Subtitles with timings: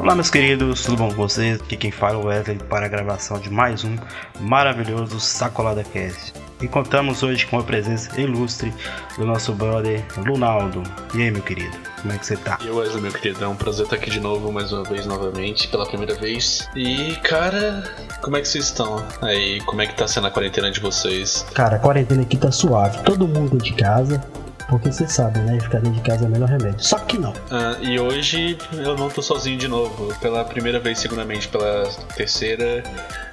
[0.00, 1.60] Olá, meus queridos, tudo bom com vocês?
[1.60, 3.98] Aqui quem fala é o Wesley para a gravação de mais um
[4.40, 6.32] maravilhoso Sacolada Cast.
[6.58, 8.72] E contamos hoje com a presença ilustre
[9.18, 10.82] do nosso brother Lunaldo.
[11.14, 12.58] E aí, meu querido, como é que você tá?
[12.64, 15.68] E Wesley, meu querido, é um prazer estar aqui de novo, mais uma vez, novamente,
[15.68, 16.66] pela primeira vez.
[16.74, 17.84] E, cara,
[18.22, 19.04] como é que vocês estão?
[19.20, 21.44] Aí, como é que tá sendo a quarentena de vocês?
[21.52, 24.18] Cara, a quarentena aqui tá suave, todo mundo de casa,
[24.70, 25.58] porque você sabe, né?
[25.60, 26.78] Ficar dentro de casa é o melhor remédio.
[26.78, 27.34] Só que não.
[27.50, 32.82] Ah, e hoje eu não tô sozinho de novo, pela primeira vez, seguramente, pela terceira.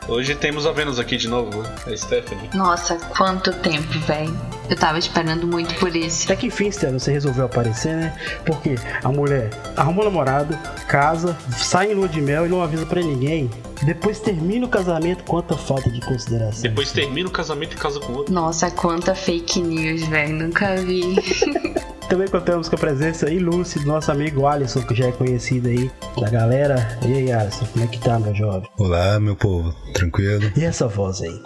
[0.08, 2.50] Hoje temos a Vênus aqui de novo, a Stephanie.
[2.54, 4.36] Nossa, quanto tempo, velho.
[4.70, 6.26] Eu tava esperando muito por isso.
[6.26, 8.18] Até que enfim, Stella, você resolveu aparecer, né?
[8.46, 12.86] Porque a mulher arruma um namorado, casa, sai em lua de mel e não avisa
[12.86, 13.50] pra ninguém.
[13.84, 16.64] Depois termina o casamento, quanta falta de consideração.
[16.64, 18.34] Depois termina o casamento e casa com outro.
[18.34, 20.36] Nossa, quanta fake news, velho.
[20.36, 21.16] Nunca vi.
[22.10, 25.92] Também contamos com a presença ilustre do nosso amigo Alisson, que já é conhecido aí
[26.18, 26.98] da galera.
[27.06, 28.70] E aí, Alisson, como é que tá, meu jovem?
[28.78, 30.50] Olá, meu povo, tranquilo?
[30.56, 31.42] E essa voz aí?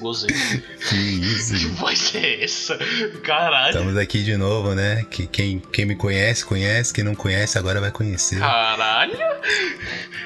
[0.00, 0.34] Gozei.
[0.88, 2.76] Que isso, que voz é essa?
[3.22, 3.70] Caralho.
[3.70, 5.02] Estamos aqui de novo, né?
[5.10, 6.92] Que quem, quem me conhece, conhece.
[6.92, 8.38] Quem não conhece, agora vai conhecer.
[8.38, 9.16] Caralho.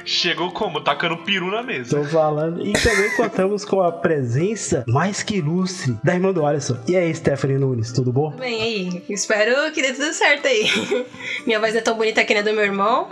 [0.05, 0.81] Chegou como?
[0.81, 1.97] Tacando peru na mesa.
[1.97, 2.66] Tô falando.
[2.66, 6.77] E também contamos com a presença mais que ilustre da irmã do Alisson.
[6.89, 8.28] E aí, Stephanie Nunes, tudo bom?
[8.31, 9.05] Tudo bem aí?
[9.09, 10.67] Espero que dê tudo certo aí.
[11.47, 13.09] Minha voz é tão bonita que nem a do meu irmão.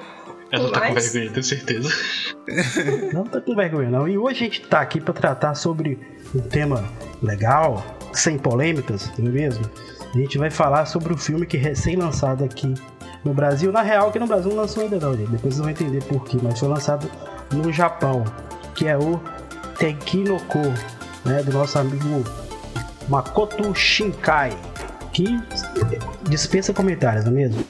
[0.51, 1.89] Ela tá com vergonha, tenho certeza.
[3.13, 4.07] Não tá com vergonha, não.
[4.07, 5.99] E hoje a gente tá aqui pra tratar sobre
[6.33, 6.89] um tema
[7.21, 9.69] legal, sem polêmicas, não é mesmo?
[10.15, 12.73] A gente vai falar sobre o filme que é recém-lançado aqui
[13.25, 13.73] no Brasil.
[13.73, 15.31] Na real, aqui no Brasil não lançou ainda não, gente.
[15.31, 16.39] Depois vocês vão entender por quê.
[16.43, 17.11] Mas foi lançado
[17.53, 18.25] no Japão,
[18.75, 19.21] que é o
[19.79, 20.61] Tenkinoko,
[21.25, 21.43] né?
[21.43, 22.25] Do nosso amigo
[23.09, 24.57] Makoto Shinkai.
[25.17, 25.25] Que
[26.29, 27.65] dispensa comentários, não é mesmo?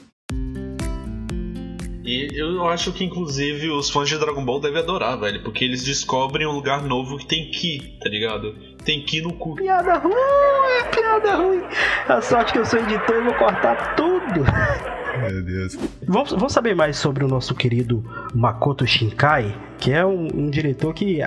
[2.03, 5.41] E eu acho que, inclusive, os fãs de Dragon Ball devem adorar, velho.
[5.43, 8.53] Porque eles descobrem um lugar novo que tem Ki, tá ligado?
[8.83, 9.55] Tem Ki no cu.
[9.55, 10.13] Piada ruim,
[10.93, 11.63] piada ruim.
[12.09, 14.43] A sorte que eu sou editor e vou cortar tudo.
[15.31, 15.77] Meu Deus.
[16.07, 20.93] Vamos, vamos saber mais sobre o nosso querido Makoto Shinkai, que é um, um diretor
[20.93, 21.19] que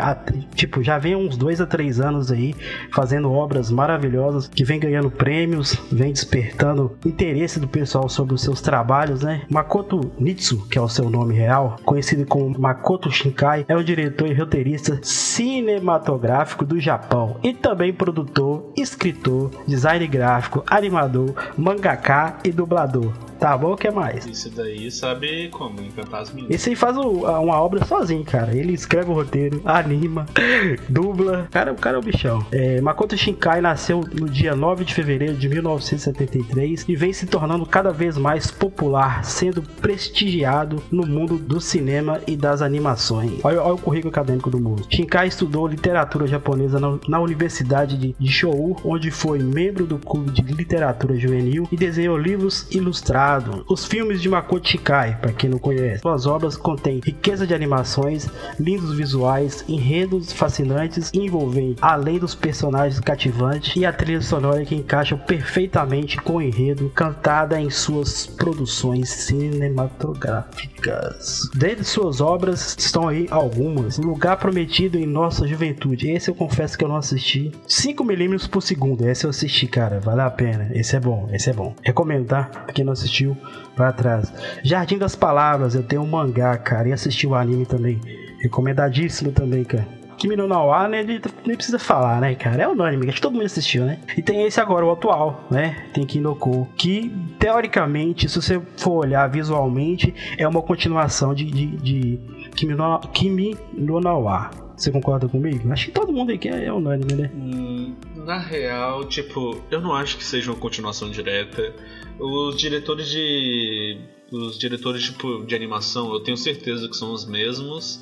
[0.55, 2.55] tipo, já vem uns dois a três anos aí
[2.93, 8.61] fazendo obras maravilhosas, que vem ganhando prêmios, vem despertando interesse do pessoal sobre os seus
[8.61, 9.43] trabalhos, né?
[9.49, 14.29] Makoto Nitsu, que é o seu nome real, conhecido como Makoto Shinkai, é um diretor
[14.29, 23.13] e roteirista cinematográfico do Japão e também produtor, escritor, design gráfico, animador, mangaka e dublador.
[23.41, 24.27] Tá bom, o que mais?
[24.27, 26.55] Isso daí sabe como encantar as meninas.
[26.55, 28.55] Esse aí faz o- a- uma obra sozinho, cara.
[28.57, 30.27] Ele escreve o roteiro, anima,
[30.89, 31.49] dubla.
[31.51, 32.45] Cara, o cara é o bichão.
[32.53, 37.65] É, Makoto Shinkai nasceu no dia 9 de fevereiro de 1973 e vem se tornando
[37.67, 43.41] cada vez mais popular, sendo prestigiado no mundo do cinema e das animações.
[43.43, 44.87] Olha, olha o currículo acadêmico do moço.
[44.91, 50.31] Shinkai estudou literatura japonesa na, na Universidade de, de Shou, onde foi membro do clube
[50.31, 53.63] de literatura juvenil e desenhou livros ilustrados.
[53.71, 58.29] Os filmes de Makoto Shinkai, para quem não conhece, suas obras contêm riqueza de animações,
[58.59, 64.75] lindos visuais, enredos fascinantes e envolventes, além dos personagens cativantes e a trilha sonora que
[64.75, 71.49] encaixa perfeitamente com o enredo, cantada em suas produções cinematográficas.
[71.55, 73.99] Dentre suas obras estão aí algumas.
[73.99, 76.11] Lugar Prometido em Nossa Juventude.
[76.11, 77.53] Esse eu confesso que eu não assisti.
[77.69, 79.09] 5mm por segundo.
[79.09, 80.01] Esse eu assisti, cara.
[80.01, 80.71] Vale a pena.
[80.73, 81.29] Esse é bom.
[81.33, 81.73] Esse é bom.
[81.85, 82.43] Recomendo, tá?
[82.45, 83.37] Pra quem não assistiu,
[83.77, 84.33] vai atrás.
[84.63, 85.75] Jardim das Palavras.
[85.75, 86.89] Eu tenho um mangá, cara.
[86.89, 88.01] E assisti o anime também.
[88.41, 90.01] Recomendadíssimo também, cara.
[90.21, 91.01] Kimi no Nawa, né?
[91.01, 92.65] ele Nem precisa falar, né, cara?
[92.65, 93.99] É unânime, acho que todo mundo assistiu, né?
[94.19, 95.87] E tem esse agora, o atual, né?
[95.95, 102.21] Tem Kinoko, que teoricamente, se você for olhar visualmente, é uma continuação de, de, de
[102.55, 104.51] Kimi, no, Kimi no Nawa.
[104.77, 105.73] Você concorda comigo?
[105.73, 107.31] Acho que todo mundo aqui é, é unânime, né?
[107.35, 111.75] Hum, na real, tipo, eu não acho que seja uma continuação direta.
[112.21, 113.99] Os diretores de.
[114.31, 118.01] Os diretores tipo, de animação, eu tenho certeza que são os mesmos.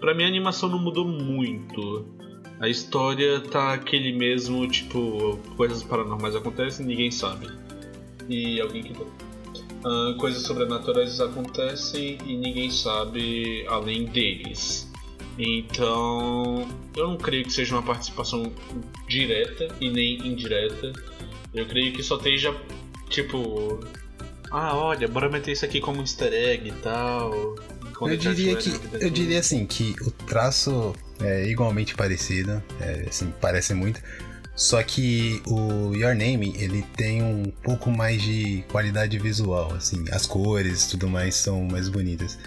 [0.00, 2.04] Pra mim a animação não mudou muito.
[2.60, 7.48] A história tá aquele mesmo, tipo, coisas paranormais acontecem e ninguém sabe.
[8.28, 8.94] E alguém que.
[9.84, 14.90] Ah, coisas sobrenaturais acontecem e ninguém sabe além deles.
[15.38, 18.52] Então, eu não creio que seja uma participação
[19.08, 20.92] direta e nem indireta.
[21.54, 22.54] Eu creio que só esteja,
[23.12, 23.80] tipo,
[24.50, 27.54] ah, olha, bora meter isso aqui como um easter egg e tal.
[28.00, 33.74] Eu diria que eu diria assim que o traço é igualmente parecido, é, assim, parece
[33.74, 34.00] muito.
[34.54, 40.26] Só que o Your Name, ele tem um pouco mais de qualidade visual, assim, as
[40.26, 42.38] cores e tudo mais são mais bonitas.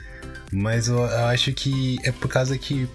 [0.51, 2.87] Mas eu, eu acho que é por causa que.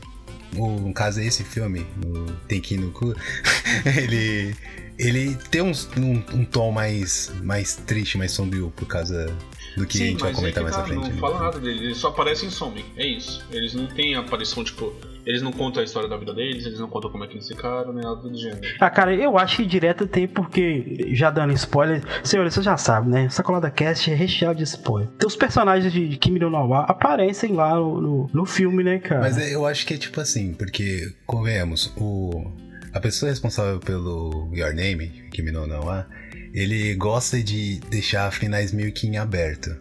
[0.56, 3.14] O, no caso, esse filme, o Tenki no Ku,
[3.96, 4.55] ele.
[5.00, 9.35] Ele tem um, um, um tom mais, mais triste, mais sombrio por causa
[9.76, 11.08] do que Sim, a gente vai mas comentar é que mais tá, à frente.
[11.08, 11.20] Não né?
[11.20, 12.85] fala nada deles, eles só aparecem e somem.
[12.97, 13.43] É isso.
[13.50, 14.93] Eles não têm aparição, tipo.
[15.25, 17.47] Eles não contam a história da vida deles, eles não contam como é que eles
[17.47, 18.61] ficaram, nem nada do gênero.
[18.81, 23.11] Ah, cara, eu acho que direta tem porque, já dando spoiler, senhores, você já sabe,
[23.11, 23.29] né?
[23.29, 25.08] Sacolada Cast é recheado de spoiler.
[25.17, 29.20] Então os personagens de Kimi no Nawa aparecem lá no, no, no filme, né, cara?
[29.20, 32.50] Mas eu acho que é tipo assim, porque, convenhamos, o,
[32.93, 36.09] a pessoa responsável pelo Your Name, Kimi no Nawa,
[36.53, 39.77] ele gosta de deixar finais meio que em aberto.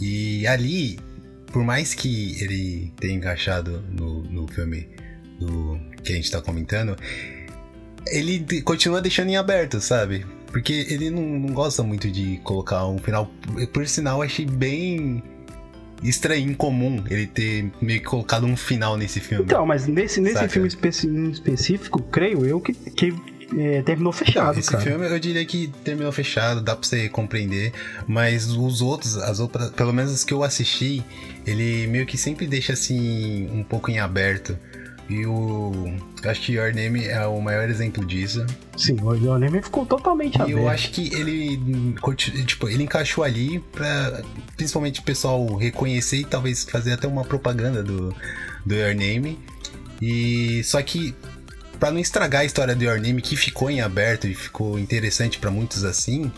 [0.00, 0.98] E ali,
[1.52, 4.88] por mais que ele tenha encaixado no, no filme
[5.38, 6.96] do que a gente tá comentando,
[8.06, 10.24] ele continua deixando em aberto, sabe?
[10.46, 13.30] Porque ele não, não gosta muito de colocar um final.
[13.72, 15.22] Por sinal, achei bem
[16.02, 19.44] estranho, incomum ele ter meio que colocado um final nesse filme.
[19.44, 20.48] Então, mas nesse, nesse Saca.
[20.48, 23.14] filme específico, creio eu que, que
[23.56, 24.82] é, terminou fechado, Esse cara.
[24.82, 27.72] filme eu diria que terminou fechado, dá pra você compreender,
[28.06, 31.04] mas os outros, as outras, pelo menos os que eu assisti,
[31.46, 34.58] ele meio que sempre deixa assim um pouco em aberto.
[35.08, 35.72] E o.
[36.24, 38.44] Acho que Your Name é o maior exemplo disso.
[38.76, 40.58] Sim, o Your Name ficou totalmente E aberto.
[40.58, 41.60] eu acho que ele.
[42.44, 44.22] Tipo, ele encaixou ali pra
[44.56, 48.14] principalmente o pessoal reconhecer e talvez fazer até uma propaganda do,
[48.64, 49.38] do Your Name.
[50.02, 50.62] E.
[50.64, 51.14] Só que.
[51.78, 55.38] Pra não estragar a história do Your Name, que ficou em aberto e ficou interessante
[55.38, 56.32] pra muitos assim,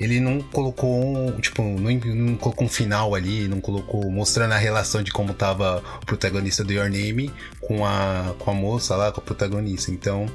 [0.00, 4.56] ele não colocou um, tipo, não, não colocou um final ali, não colocou mostrando a
[4.56, 7.30] relação de como tava o protagonista do Your Name
[7.60, 9.90] com a, com a moça lá, com a protagonista.
[9.90, 10.26] Então,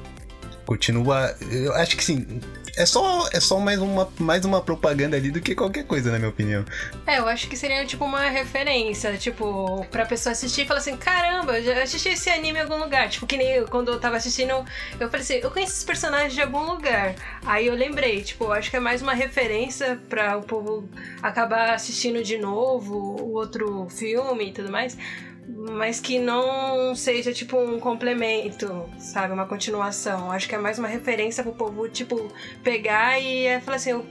[0.66, 1.36] continua.
[1.50, 2.40] Eu acho que sim.
[2.78, 6.18] É só, é só mais, uma, mais uma propaganda ali do que qualquer coisa, na
[6.18, 6.66] minha opinião.
[7.08, 10.98] É, eu acho que seria tipo uma referência, tipo, pra pessoa assistir e falar assim:
[10.98, 13.10] caramba, eu já assisti esse anime em algum lugar.
[13.10, 14.52] Tipo, que nem eu, quando eu tava assistindo,
[15.00, 17.16] eu falei assim: eu conheço esses personagens de algum lugar.
[17.46, 20.90] Aí eu lembrei, tipo, eu acho que é mais uma referência pra o povo
[21.22, 24.98] acabar assistindo de novo o outro filme e tudo mais.
[25.48, 29.34] Mas que não seja tipo um complemento, sabe?
[29.34, 30.32] Uma continuação.
[30.32, 32.32] Acho que é mais uma referência pro povo, tipo,
[32.64, 34.06] pegar e é, falar assim: eu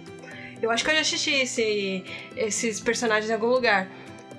[0.63, 2.05] eu acho que eu já assisti esse-
[2.37, 3.89] esses personagens em algum lugar.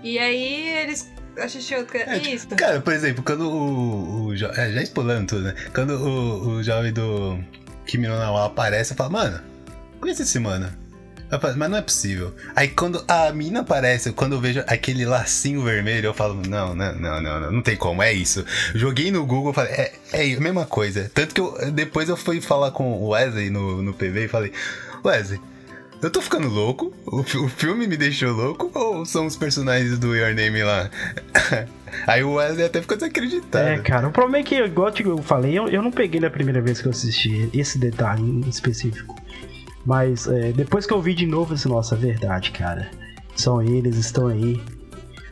[0.02, 1.98] E aí eles assistiram outro.
[1.98, 2.48] É, tipo, Isso.
[2.50, 4.26] Cara, por exemplo, quando o.
[4.28, 5.56] o jo- é, já explorando tudo, né?
[5.74, 7.38] Quando o, o jovem do
[7.86, 9.40] Kimi no Nawa aparece, eu falo, mano,
[10.00, 10.72] conhece esse mano?
[11.58, 12.34] Mas não é possível.
[12.56, 16.96] Aí quando a mina aparece, quando eu vejo aquele lacinho vermelho, eu falo, não, não,
[16.96, 18.46] não, não, não, não tem como, é isso.
[18.74, 21.10] Joguei no Google, falei, é, é a mesma coisa.
[21.14, 24.52] Tanto que eu, depois eu fui falar com o Wesley no, no PV e falei,
[25.04, 25.40] Wesley,
[26.02, 26.94] eu tô ficando louco?
[27.06, 28.70] O, o filme me deixou louco?
[28.74, 30.90] Ou são os personagens do Your Name lá?
[32.06, 33.68] Aí o Wesley até ficou desacreditado.
[33.68, 36.62] É, cara, o problema é que, igual eu falei, eu, eu não peguei na primeira
[36.62, 39.15] vez que eu assisti esse detalhe em específico.
[39.86, 42.90] Mas é, depois que eu vi de novo, eu disse, nossa, é verdade, cara.
[43.36, 44.60] São eles, estão aí.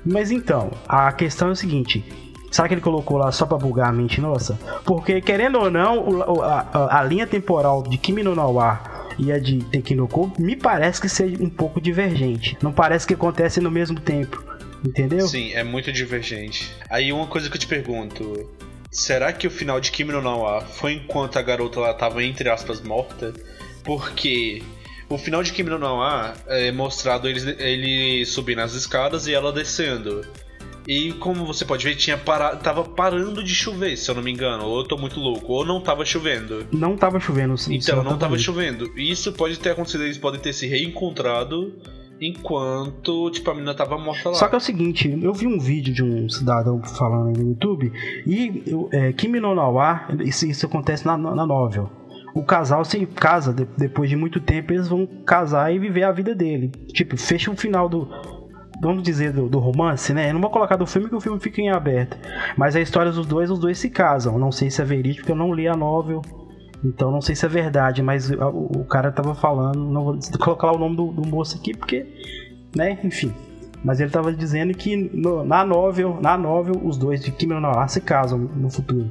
[0.06, 2.04] Mas então, a questão é o seguinte.
[2.52, 4.60] Será que ele colocou lá só pra bugar a mente nossa?
[4.86, 8.80] Porque, querendo ou não, a, a- a linha temporal de Kimi no Nawa
[9.18, 12.56] e a de Tekinoko me parece que seja um pouco divergente.
[12.62, 14.44] Não parece que acontece no mesmo tempo.
[14.86, 15.26] Entendeu?
[15.28, 16.72] Sim, é muito divergente.
[16.90, 18.48] Aí uma coisa que eu te pergunto:
[18.92, 22.50] será que o final de Kimi no Nawa foi enquanto a garota lá tava entre
[22.50, 23.34] aspas morta?
[23.84, 24.62] Porque
[25.10, 29.52] o final de Kimi no Nawa é mostrado eles ele subindo as escadas e ela
[29.52, 30.22] descendo.
[30.86, 32.58] E como você pode ver, tinha para...
[32.58, 34.66] tava parando de chover, se eu não me engano.
[34.66, 36.68] Ou eu tô muito louco, ou não tava chovendo.
[36.74, 37.58] Não tava chovendo.
[37.58, 38.92] sim, Então, não tava chovendo.
[38.98, 41.74] E isso pode ter acontecido, eles podem ter se reencontrado
[42.20, 44.36] enquanto, tipo, a menina tava morta lá.
[44.36, 47.92] Só que é o seguinte, eu vi um vídeo de um cidadão falando no YouTube
[48.26, 51.90] e eu- é, Kimi no Nawa, isso, isso acontece na, na novel.
[52.34, 56.12] O casal se casa de- depois de muito tempo, eles vão casar e viver a
[56.12, 56.70] vida dele.
[56.88, 58.08] Tipo, fecha o final do.
[58.82, 60.30] Vamos dizer, do, do romance, né?
[60.30, 62.18] Eu não vou colocar do filme que o filme fica em aberto.
[62.58, 64.38] Mas a história dos dois, os dois se casam.
[64.40, 66.22] Não sei se é verídico, porque eu não li a novel.
[66.84, 68.36] Então não sei se é verdade, mas o,
[68.80, 69.80] o cara tava falando.
[69.80, 72.06] Não vou colocar o nome do, do moço aqui, porque.
[72.76, 72.98] Né?
[73.04, 73.32] Enfim.
[73.86, 77.60] Mas ele tava dizendo que no- na novel, na novel, os dois de Kimi no
[77.62, 79.10] Nawa se casam no futuro.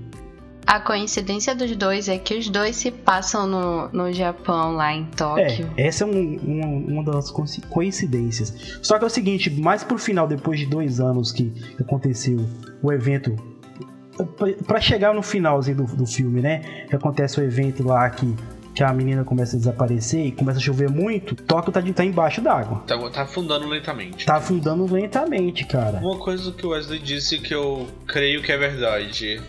[0.66, 5.04] A coincidência dos dois é que os dois se passam no, no Japão, lá em
[5.04, 5.70] Tóquio.
[5.76, 8.78] É, essa é um- um- uma das coinci- coincidências.
[8.80, 12.38] Só que é o seguinte, mais pro final, depois de dois anos que aconteceu
[12.82, 13.36] o evento,
[14.36, 16.86] pra- pra chegar no finalzinho do, do filme, né?
[16.88, 18.34] Que acontece o evento lá que
[18.74, 22.02] que a menina começa a desaparecer e começa a chover muito, Tóquio tá, de, tá
[22.02, 22.82] embaixo d'água.
[22.86, 24.24] Tá, tá afundando lentamente.
[24.24, 25.98] Tá afundando lentamente, cara.
[25.98, 29.42] Uma coisa que o Wesley disse que eu creio que é verdade.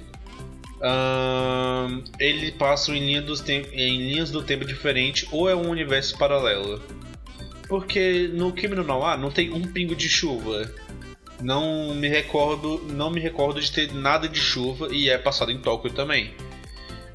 [0.84, 3.24] Ahn, ele passa em, linha
[3.72, 6.82] em linhas do tempo diferente ou é um universo paralelo.
[7.70, 10.70] Porque no Kimi no Nawa não tem um pingo de chuva.
[11.42, 15.58] Não me recordo, não me recordo de ter nada de chuva e é passado em
[15.58, 16.34] Tóquio também.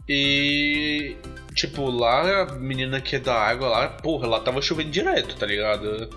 [0.09, 1.17] E
[1.55, 5.45] tipo, lá a menina que é da água lá, porra, lá tava chovendo direto, tá
[5.45, 6.09] ligado?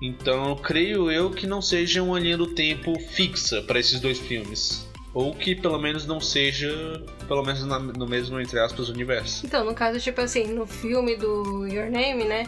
[0.00, 4.86] Então, creio eu que não seja uma linha do tempo fixa para esses dois filmes.
[5.14, 9.46] Ou que pelo menos não seja, pelo menos na- no mesmo, entre aspas, universo.
[9.46, 12.46] Então, no caso, tipo assim, no filme do Your Name, né?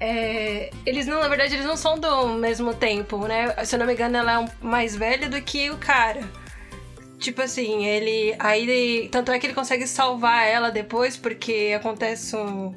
[0.00, 3.54] é, eles não, na verdade, eles não são do mesmo tempo, né?
[3.64, 6.20] Se eu não me engano, ela é mais velha do que o cara.
[7.18, 8.34] Tipo assim, ele.
[8.38, 12.74] Aí Tanto é que ele consegue salvar ela depois, porque acontece um-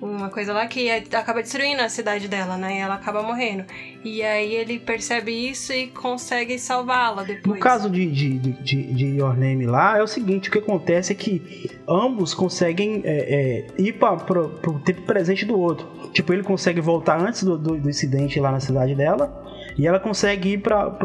[0.00, 2.76] uma coisa lá que é- acaba destruindo a cidade dela, né?
[2.76, 3.64] E ela acaba morrendo.
[4.04, 7.56] E aí ele percebe isso e consegue salvá-la depois.
[7.56, 11.12] No caso de, de, de, de- Your Name lá, é o seguinte: o que acontece
[11.12, 15.86] é que ambos conseguem é, é, ir para pro tempo presente do outro.
[16.12, 19.44] Tipo, ele consegue voltar antes do, do, do incidente lá na cidade dela.
[19.76, 20.98] E ela consegue ir para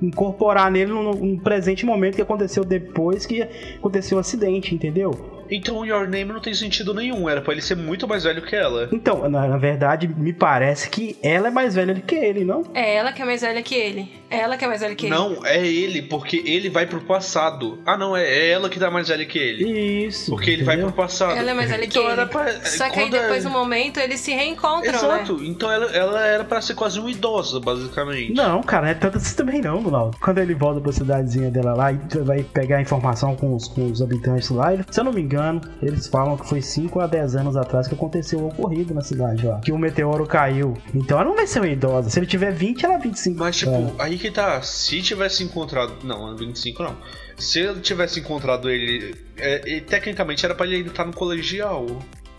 [0.00, 3.42] incorporar nele no, no presente momento que aconteceu depois que
[3.76, 5.10] aconteceu o acidente, entendeu?
[5.54, 8.56] Então Your Name não tem sentido nenhum, era pra ele ser muito mais velho que
[8.56, 8.88] ela.
[8.90, 12.64] Então, na, na verdade, me parece que ela é mais velha do que ele, não?
[12.74, 14.10] É ela que é mais velha que ele.
[14.32, 15.14] É ela que é mais velha que ele.
[15.14, 17.78] Não, é ele, porque ele vai pro passado.
[17.86, 20.06] Ah não, é é ela que tá mais velha que ele.
[20.06, 20.30] Isso.
[20.30, 20.92] Porque ele vai entendeu?
[20.92, 21.36] pro passado.
[21.36, 22.12] Ela é mais velha que então ele.
[22.12, 24.98] era pra, Só que aí é- depois, no momento, eles se reencontram, né?
[24.98, 28.32] Exato, então ela, ela era pra ser quase uma idosa, basicamente.
[28.34, 30.16] Não, cara, não é tanto assim também não, Ronaldo.
[30.20, 34.00] Quando ele volta pra cidadezinha dela lá e vai pegar informação com os, com os
[34.02, 37.36] habitantes lá, ele- se eu não me engano, eles falam que foi 5 a 10
[37.36, 39.60] anos atrás que aconteceu o ocorrido na cidade lá.
[39.60, 40.74] Que o meteoro caiu.
[40.94, 42.08] Então ela não vai ser uma idosa.
[42.10, 43.38] Se ele tiver 20, ela é 25.
[43.38, 43.92] Mas, tipo, É.
[43.98, 44.62] aí que tá.
[44.62, 45.94] Se tivesse encontrado.
[46.04, 46.96] Não, 25 não.
[47.36, 49.14] Se ele tivesse encontrado ele.
[49.36, 51.86] é, tecnicamente era pra ele ainda estar no colegial.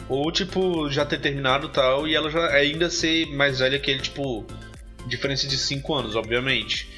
[0.10, 2.08] Ou, tipo, já ter terminado tal.
[2.08, 4.46] E ela já ainda ser mais velha que ele, tipo.
[5.06, 6.90] Diferença de 5 anos, obviamente.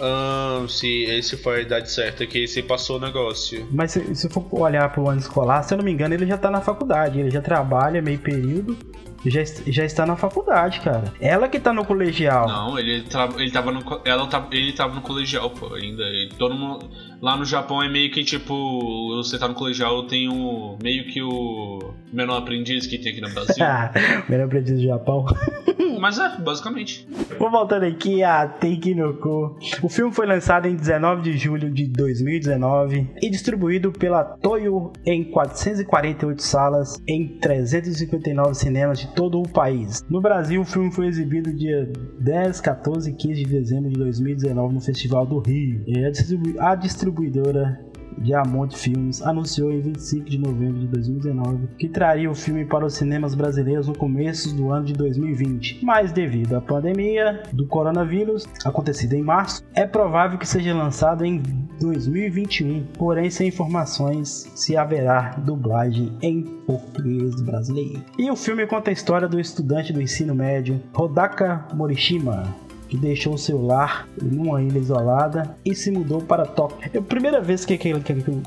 [0.00, 3.68] Ahn, se esse foi a idade certa que se passou o negócio.
[3.70, 6.38] Mas se, se for olhar pro ano escolar, se eu não me engano, ele já
[6.38, 7.20] tá na faculdade.
[7.20, 8.78] Ele já trabalha meio período
[9.26, 11.12] já, já está na faculdade, cara.
[11.20, 12.46] Ela que tá no colegial.
[12.48, 13.82] Não, ele, tra- ele tava no.
[14.04, 16.02] Ela tava, ele tava no colegial, pô, ainda.
[16.04, 16.88] E todo mundo.
[17.20, 19.14] Lá no Japão é meio que tipo.
[19.16, 20.76] Você tá no colegial, tem o.
[20.82, 21.92] meio que o.
[22.12, 23.64] menor aprendiz que tem aqui no Brasil.
[24.28, 25.26] Melhor aprendiz do Japão.
[26.00, 27.06] Mas é, basicamente.
[27.38, 29.58] Vou voltando aqui a Take no Ko.
[29.82, 35.24] O filme foi lançado em 19 de julho de 2019 e distribuído pela Toyo em
[35.24, 40.02] 448 salas em 359 cinemas de todo o país.
[40.08, 44.74] No Brasil, o filme foi exibido dia 10, 14 e 15 de dezembro de 2019
[44.74, 45.82] no Festival do Rio.
[45.86, 46.74] E a, distribu- a
[47.10, 47.78] distribuidora
[48.18, 52.94] Diamond Filmes anunciou em 25 de novembro de 2019 que traria o filme para os
[52.94, 55.80] cinemas brasileiros no começo do ano de 2020.
[55.82, 61.40] Mas devido à pandemia do coronavírus, acontecida em março, é provável que seja lançado em
[61.80, 68.04] 2021, porém sem informações se haverá dublagem em português brasileiro.
[68.18, 72.54] E o filme conta a história do estudante do ensino médio Hodaka Morishima,
[72.90, 76.90] que deixou seu lar numa ilha isolada e se mudou para Tóquio.
[76.92, 77.94] É a primeira vez que, que,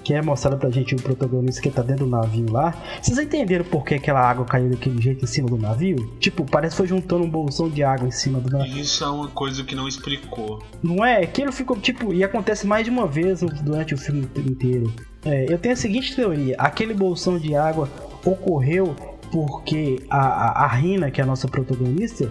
[0.03, 2.75] que, é mostrado pra gente o protagonista que tá dentro do navio lá.
[3.01, 5.95] Vocês entenderam por que aquela água caiu daquele jeito em cima do navio?
[6.19, 8.77] Tipo, parece que foi juntando um bolsão de água em cima do navio.
[8.77, 10.61] Isso é uma coisa que não explicou.
[10.83, 11.23] Não é?
[11.23, 12.13] Aquilo ficou tipo.
[12.13, 14.93] E acontece mais de uma vez durante o filme inteiro.
[15.23, 17.89] É, eu tenho a seguinte teoria: aquele bolsão de água
[18.25, 18.93] ocorreu
[19.31, 22.29] porque a, a, a Rina, que é a nossa protagonista,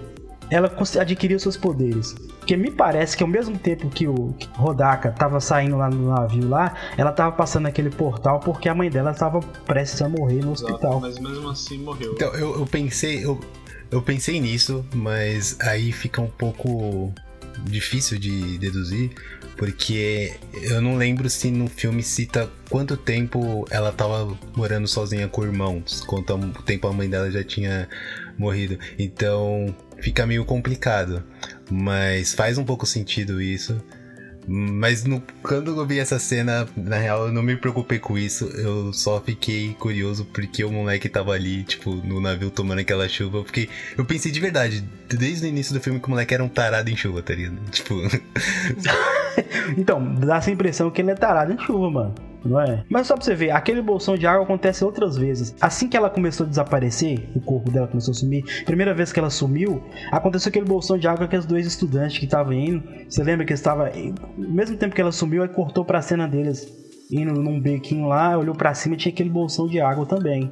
[0.52, 2.14] ela adquiriu seus poderes.
[2.38, 6.48] Porque me parece que ao mesmo tempo que o Rodaka tava saindo lá no navio
[6.48, 10.52] lá, ela tava passando naquele portal porque a mãe dela estava prestes a morrer no
[10.52, 11.00] hospital.
[11.00, 12.12] Mas mesmo assim morreu.
[12.12, 13.40] Então, eu, eu pensei, eu,
[13.90, 17.12] eu pensei nisso, mas aí fica um pouco
[17.64, 19.10] difícil de deduzir,
[19.56, 25.44] porque eu não lembro se no filme cita quanto tempo ela tava morando sozinha com
[25.44, 27.88] irmãos, quanto tempo a mãe dela já tinha
[28.38, 28.78] morrido.
[28.98, 31.22] Então fica meio complicado,
[31.70, 33.80] mas faz um pouco sentido isso.
[34.46, 38.46] Mas no- quando eu vi essa cena, na real, eu não me preocupei com isso.
[38.46, 43.44] Eu só fiquei curioso porque o moleque tava ali, tipo, no navio tomando aquela chuva.
[43.44, 46.48] Porque eu pensei de verdade, desde o início do filme, que o moleque era um
[46.48, 47.56] tarado em chuva, tá ligado?
[47.70, 47.94] Tipo,
[49.78, 52.14] Então, dá essa impressão que ele é tarado em chuva, mano.
[52.44, 52.84] Não é?
[52.88, 55.54] Mas só pra você ver, aquele bolsão de água acontece outras vezes.
[55.60, 59.18] Assim que ela começou a desaparecer, o corpo dela começou a sumir, primeira vez que
[59.18, 62.82] ela sumiu, aconteceu aquele bolsão de água com os dois estudantes que estavam indo.
[63.08, 63.90] Você lembra que estava,
[64.36, 68.54] mesmo tempo que ela sumiu, aí cortou pra cena deles indo num bequinho lá, olhou
[68.54, 70.50] pra cima tinha aquele bolsão de água também.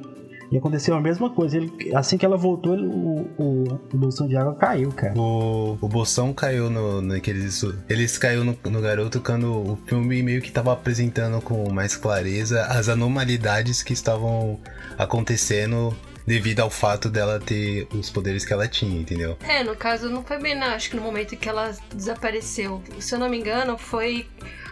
[0.51, 1.55] E aconteceu a mesma coisa.
[1.57, 5.13] Ele, assim que ela voltou, ele- o, o, o bolsão de água caiu, cara.
[5.17, 7.63] O, o Bolsão caiu no, naqueles.
[7.87, 12.65] Eles caiu no, no garoto quando o filme meio que tava apresentando com mais clareza
[12.65, 14.59] as anormalidades que estavam
[14.97, 19.37] acontecendo devido ao fato dela ter os poderes que ela tinha, entendeu?
[19.47, 22.81] É, no caso não foi bem, acho que no momento em que ela desapareceu.
[22.99, 24.27] Se eu não me engano, foi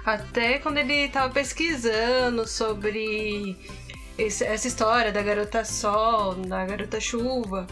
[0.05, 3.57] até quando ele tava pesquisando sobre
[4.21, 7.65] esse- essa história da garota sol, da garota chuva.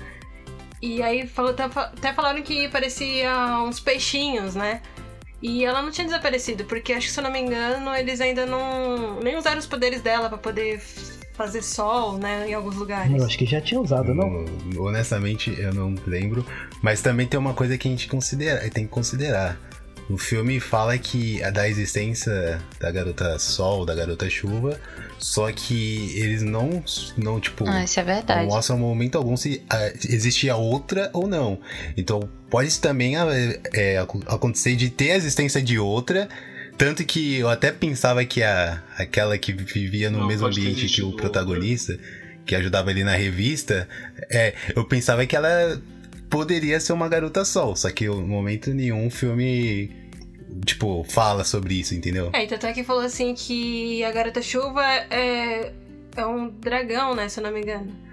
[0.82, 3.32] E aí falou, até até falaram que parecia
[3.66, 4.82] uns peixinhos, né?
[5.42, 8.46] E ela não tinha desaparecido, porque acho que se eu não me engano, eles ainda
[8.46, 9.20] não.
[9.22, 10.80] nem usaram os poderes dela pra poder
[11.34, 12.50] fazer sol, né?
[12.50, 13.16] Em alguns lugares.
[13.16, 14.26] Eu acho que já tinha usado, não?
[14.28, 14.46] Hum,
[14.80, 16.44] Honestamente, eu não lembro.
[16.82, 19.56] Mas também tem uma coisa que a gente considera, tem que considerar.
[20.10, 24.80] O filme fala que a da existência da garota sol, da garota chuva,
[25.20, 26.82] só que eles não,
[27.18, 28.46] não tipo, Ah, isso é não verdade.
[28.48, 31.60] mostram momento algum se ah, existia outra ou não.
[31.98, 33.26] Então pode também ah,
[33.74, 36.30] é, ac- acontecer de ter a existência de outra.
[36.78, 41.02] Tanto que eu até pensava que a, aquela que vivia no Não, mesmo ambiente que
[41.02, 41.24] o outra.
[41.24, 41.98] protagonista,
[42.46, 43.90] que ajudava ele na revista,
[44.30, 45.82] é, eu pensava que ela
[46.30, 49.92] poderia ser uma garota sol, só que em momento nenhum o filme,
[50.66, 52.30] tipo, fala sobre isso, entendeu?
[52.34, 55.74] É, e tanto é que falou assim que a Garota Chuva é,
[56.16, 57.30] é um dragão, né?
[57.30, 58.08] Se eu não me engano.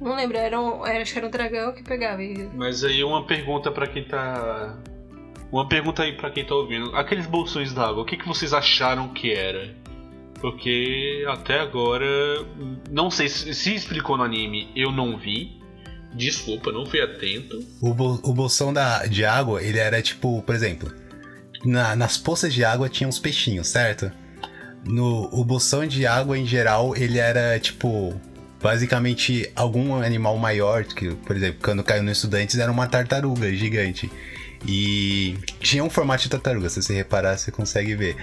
[0.00, 2.22] Não lembro, era um, era, acho que era um dragão que pegava.
[2.22, 2.48] E...
[2.54, 4.78] Mas aí uma pergunta pra quem tá.
[5.52, 6.94] Uma pergunta aí pra quem tá ouvindo.
[6.96, 9.74] Aqueles bolsões d'água, o que, que vocês acharam que era?
[10.40, 12.06] Porque até agora.
[12.90, 15.59] Não sei se, se explicou no anime, eu não vi.
[16.14, 17.64] Desculpa, não fui atento.
[17.80, 20.92] O, bol- o bolsão da, de água, ele era tipo, por exemplo,
[21.64, 24.10] na- nas poças de água tinha uns peixinhos, certo?
[24.84, 28.18] No, o bolsão de água em geral, ele era tipo.
[28.62, 34.10] Basicamente, algum animal maior, que, por exemplo, quando caiu no Estudantes, era uma tartaruga gigante.
[34.68, 38.16] E tinha um formato de tartaruga, se você reparar, você consegue ver.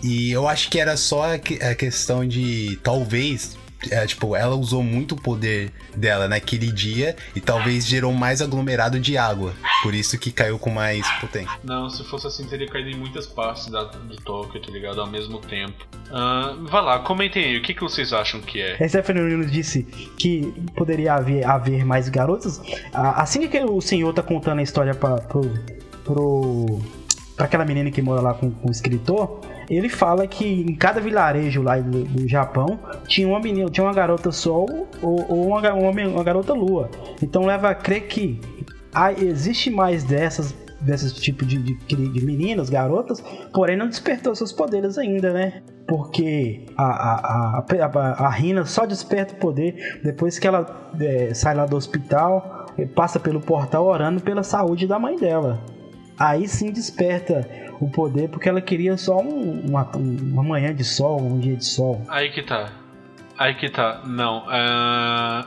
[0.00, 3.56] E eu acho que era só a questão de talvez.
[3.90, 8.98] É, tipo, ela usou muito o poder dela naquele dia e talvez gerou mais aglomerado
[9.00, 9.52] de água.
[9.82, 11.50] Por isso que caiu com mais potência.
[11.64, 15.00] Não, se fosse assim, teria caído em muitas partes da, de Tóquio, tá ligado?
[15.00, 15.86] Ao mesmo tempo.
[16.10, 18.82] Ah, vai lá, comentem aí, o que, que vocês acham que é?
[18.82, 19.82] A Stephanie Nunes disse
[20.18, 22.60] que poderia haver, haver mais garotas.
[22.92, 25.42] Ah, Assim que o senhor tá contando a história pra, pro,
[26.04, 26.80] pro,
[27.36, 29.40] pra aquela menina que mora lá com, com o escritor,
[29.76, 33.94] ele fala que em cada vilarejo lá do, do Japão tinha uma menina, tinha uma
[33.94, 36.90] garota sol ou, ou uma, uma, uma garota lua.
[37.22, 38.40] Então leva a crer que
[39.18, 41.74] existe mais dessas desses tipo de, de,
[42.08, 43.22] de meninas, garotas,
[43.54, 45.62] porém não despertou seus poderes ainda, né?
[45.86, 51.32] Porque a, a, a, a, a Rina só desperta o poder depois que ela é,
[51.34, 55.60] sai lá do hospital, e passa pelo portal orando pela saúde da mãe dela.
[56.18, 57.46] Aí sim desperta
[57.84, 61.64] o poder porque ela queria só um- uma, uma manhã de sol, um dia de
[61.64, 62.02] sol.
[62.08, 62.70] Aí que tá.
[63.38, 64.02] Aí que tá.
[64.06, 65.46] Não, ah,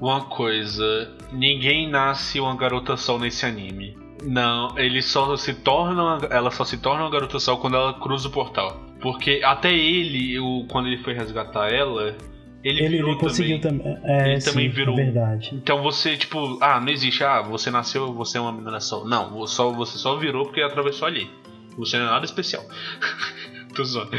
[0.00, 1.10] uma coisa.
[1.32, 3.96] Ninguém nasce uma garota sol nesse anime.
[4.22, 6.02] Não, ele só se torna.
[6.02, 8.80] uma- Ela só se torna uma garota sol quando ela cruza o portal.
[9.00, 12.14] Porque até ele, o, quando ele foi resgatar ela,
[12.62, 13.80] ele, Ele, virou ele conseguiu também.
[13.94, 13.98] também.
[14.04, 15.50] É, Ele sim, também virou- É verdade.
[15.52, 19.06] Então você, tipo, ah, não existe, ah, você nasceu, você é uma menina sol.
[19.06, 21.28] Não, só, você só virou porque atravessou ali.
[21.76, 22.66] Não é nada especial.
[23.74, 24.10] Tô zoando.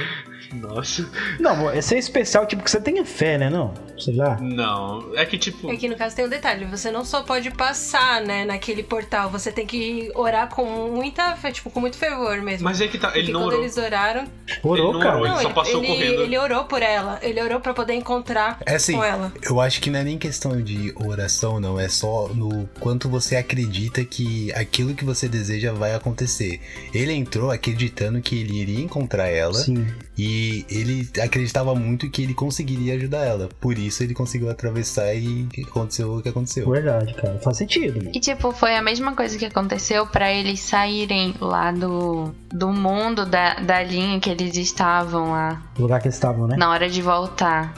[0.53, 1.09] Nossa.
[1.39, 3.49] Não, esse é especial, tipo, que você tenha fé, né?
[3.49, 3.73] Não?
[3.97, 4.37] Sei lá.
[4.39, 5.71] Não, é que tipo.
[5.71, 9.29] É que no caso tem um detalhe, você não só pode passar, né, naquele portal,
[9.29, 12.63] você tem que orar com muita fé, tipo, com muito fervor mesmo.
[12.65, 13.61] Mas é que tá, Porque ele não quando orou.
[13.63, 14.25] eles oraram.
[14.63, 15.15] Orou, não cara.
[15.15, 15.25] orou.
[15.27, 16.21] Ele não, só passou ele, correndo.
[16.21, 17.19] ele orou por ela.
[17.21, 19.33] Ele orou pra poder encontrar É assim, com ela.
[19.41, 21.79] eu acho que não é nem questão de oração, não.
[21.79, 26.59] É só no quanto você acredita que aquilo que você deseja vai acontecer.
[26.93, 29.85] Ele entrou acreditando que ele iria encontrar ela Sim.
[30.17, 33.49] e ele acreditava muito que ele conseguiria ajudar ela.
[33.59, 36.69] Por isso ele conseguiu atravessar e aconteceu o que aconteceu.
[36.69, 37.39] Verdade, cara.
[37.43, 38.11] Faz sentido, mano.
[38.13, 43.25] E tipo, foi a mesma coisa que aconteceu pra eles saírem lá do, do mundo
[43.25, 46.55] da, da linha que eles estavam lá O lugar que eles estavam, né?
[46.57, 47.73] na hora de voltar.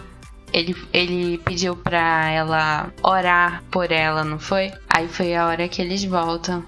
[0.54, 4.72] Ele, ele pediu pra ela orar por ela, não foi?
[4.98, 6.66] Aí foi a hora que eles voltam.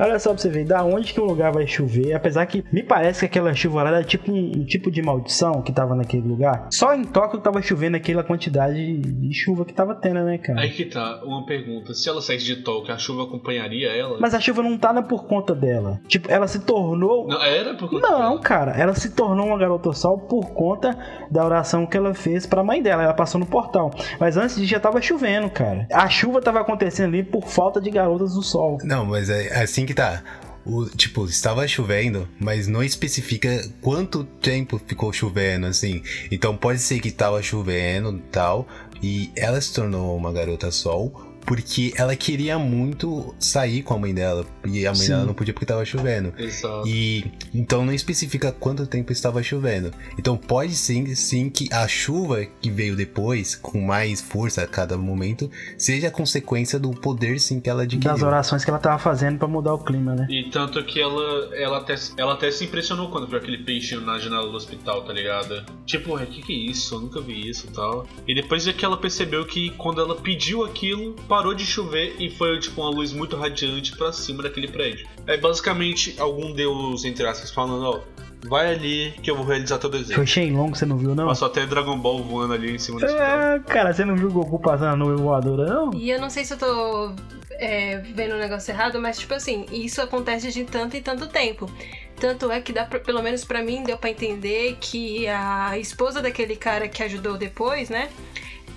[0.00, 2.82] Olha só pra você ver, da onde que um lugar vai chover, apesar que me
[2.82, 6.26] parece que aquela chuva lá era tipo um, um tipo de maldição que tava naquele
[6.26, 6.68] lugar.
[6.72, 10.60] Só em Tóquio tava chovendo aquela quantidade de chuva que tava tendo, né, cara?
[10.60, 11.94] Aí que tá, uma pergunta.
[11.94, 14.18] Se ela saísse de Tóquio, a chuva acompanharia ela?
[14.20, 16.00] Mas a chuva não tá na por conta dela.
[16.08, 17.26] Tipo, ela se tornou.
[17.28, 18.40] Não, era por conta Não, dela?
[18.40, 20.96] cara, ela se tornou uma garota sol por conta
[21.30, 23.02] da oração que ela fez pra mãe dela.
[23.04, 23.90] Ela passou no portal.
[24.18, 25.86] Mas antes disso já tava chovendo, cara.
[25.92, 28.78] A chuva tava acontecendo ali por falta de garotas do sol.
[28.82, 30.22] Não, mas é assim que tá.
[30.64, 36.02] O, tipo, estava chovendo, mas não especifica quanto tempo ficou chovendo, assim.
[36.30, 38.66] Então pode ser que estava chovendo e tal,
[39.02, 44.12] e ela se tornou uma garota sol porque ela queria muito sair com a mãe
[44.12, 44.44] dela.
[44.66, 45.08] E a mãe Sim.
[45.08, 46.34] dela não podia porque estava chovendo.
[46.36, 46.86] Exato.
[46.86, 49.90] E então não especifica quanto tempo estava chovendo.
[50.18, 54.98] Então pode sim, sim que a chuva que veio depois, com mais força a cada
[54.98, 58.12] momento, seja consequência do poder sim que ela adquiriu.
[58.12, 60.26] Das orações que ela tava fazendo pra mudar o clima, né?
[60.28, 64.18] E tanto que ela, ela, até, ela até se impressionou quando viu aquele peixinho na
[64.18, 65.64] janela do hospital, tá ligado?
[65.86, 66.94] Tipo, o que que é isso?
[66.94, 68.06] Eu nunca vi isso e tal.
[68.26, 72.28] E depois é que ela percebeu que quando ela pediu aquilo, parou de chover e
[72.30, 75.06] foi tipo uma luz muito radiante pra cima daquele prédio.
[75.24, 78.00] Aí basicamente algum deus, entre aspas, falando, ó,
[78.48, 80.14] vai ali que eu vou realizar teu desejo.
[80.14, 81.28] Foi Shenlong, você não viu, não?
[81.28, 83.06] Passou até Dragon Ball voando ali em cima do.
[83.06, 85.94] Ah, cara, você não viu o Goku passando na nuvem voadora, não?
[85.94, 87.12] E eu não sei se eu tô
[87.52, 91.70] é, vendo o negócio errado, mas tipo assim, isso acontece de tanto e tanto tempo.
[92.16, 96.20] Tanto é que dá pra, pelo menos pra mim deu pra entender que a esposa
[96.20, 98.08] daquele cara que ajudou depois, né?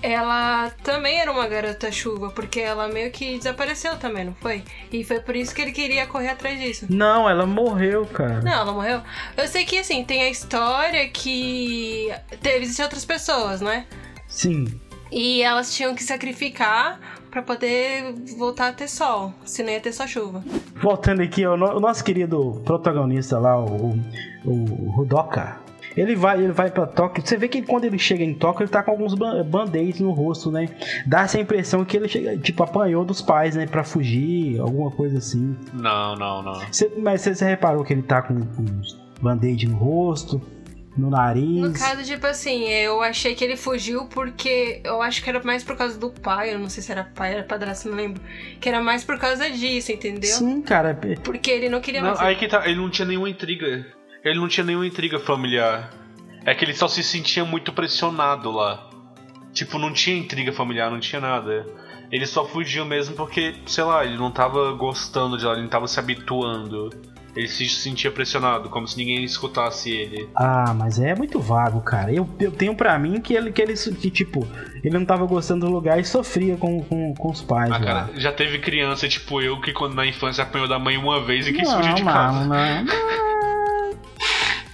[0.02, 4.64] Ela também era uma garota chuva, porque ela meio que desapareceu também, não foi?
[4.92, 6.86] E foi por isso que ele queria correr atrás disso.
[6.90, 8.40] Não, ela morreu, cara.
[8.40, 9.00] Não, ela morreu.
[9.36, 13.86] Eu sei que assim, tem a história que teve existem outras pessoas, né?
[14.26, 14.80] Sim.
[15.10, 16.98] E elas tinham que sacrificar
[17.30, 20.42] pra poder voltar a ter sol, senão ia ter só chuva.
[20.76, 23.98] Voltando aqui, o nosso querido protagonista lá, o,
[24.44, 25.61] o Rudoka.
[25.96, 27.26] Ele vai, ele vai pra Tóquio.
[27.26, 30.10] Você vê que quando ele chega em Tóquio, ele tá com alguns ban- band-aids no
[30.12, 30.68] rosto, né?
[31.06, 33.66] Dá essa impressão que ele chega, tipo, apanhou dos pais, né?
[33.66, 35.56] Pra fugir, alguma coisa assim.
[35.72, 36.54] Não, não, não.
[36.70, 40.40] Você- mas você, você reparou que ele tá com, com uns band-aid no rosto,
[40.96, 41.60] no nariz?
[41.60, 45.62] No caso, tipo assim, eu achei que ele fugiu porque eu acho que era mais
[45.64, 48.20] por causa do pai, eu não sei se era pai, era padrasto, não lembro.
[48.60, 50.30] Que era mais por causa disso, entendeu?
[50.36, 50.90] Sim, cara.
[51.02, 52.20] é- Porque ele não queria Não, mais.
[52.20, 53.86] aí que tá, ele não tinha nenhuma intriga.
[54.24, 55.90] Ele não tinha nenhuma intriga familiar.
[56.44, 58.88] É que ele só se sentia muito pressionado lá.
[59.52, 61.66] Tipo, não tinha intriga familiar, não tinha nada.
[62.10, 65.68] Ele só fugiu mesmo porque, sei lá, ele não tava gostando de lá, ele não
[65.68, 66.90] tava se habituando.
[67.34, 70.28] Ele se sentia pressionado, como se ninguém escutasse ele.
[70.34, 72.12] Ah, mas é muito vago, cara.
[72.12, 74.46] Eu, eu tenho pra mim que ele, que ele, que tipo,
[74.84, 77.84] ele não tava gostando do lugar e sofria com, com, com os pais Ah, lá.
[77.84, 81.46] cara, já teve criança tipo eu que quando na infância apanhou da mãe uma vez
[81.48, 82.44] e quis não, fugir de não, casa.
[82.44, 83.31] não, não.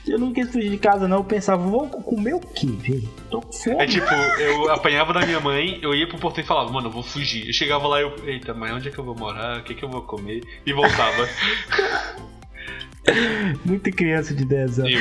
[0.08, 1.18] Eu não quis fugir de casa, não.
[1.18, 3.08] Eu pensava, vou comer o quê, velho?
[3.30, 3.82] Tô com fome.
[3.82, 6.92] É tipo, eu apanhava da minha mãe, eu ia pro portão e falava, mano, eu
[6.92, 7.46] vou fugir.
[7.46, 9.58] Eu chegava lá e eu, eita, mas onde é que eu vou morar?
[9.58, 10.42] O que, que eu vou comer?
[10.64, 11.28] E voltava.
[13.64, 14.92] Muita criança de 10 anos.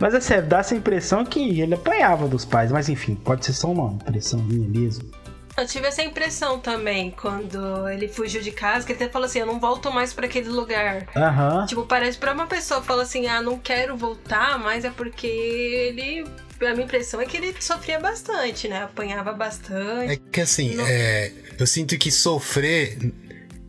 [0.00, 2.72] Mas é sério, dá essa impressão que ele apanhava dos pais.
[2.72, 5.08] Mas enfim, pode ser só uma impressão minha mesmo.
[5.56, 9.38] Eu tive essa impressão também quando ele fugiu de casa, que ele até falou assim:
[9.38, 11.06] eu não volto mais pra aquele lugar.
[11.16, 11.64] Aham.
[11.66, 15.26] Tipo, parece pra uma pessoa que fala assim: ah, não quero voltar, mas é porque
[15.26, 16.26] ele.
[16.60, 18.82] A minha impressão é que ele sofria bastante, né?
[18.84, 20.12] Apanhava bastante.
[20.12, 20.86] É que assim, Não.
[20.86, 22.96] é, eu sinto que sofrer.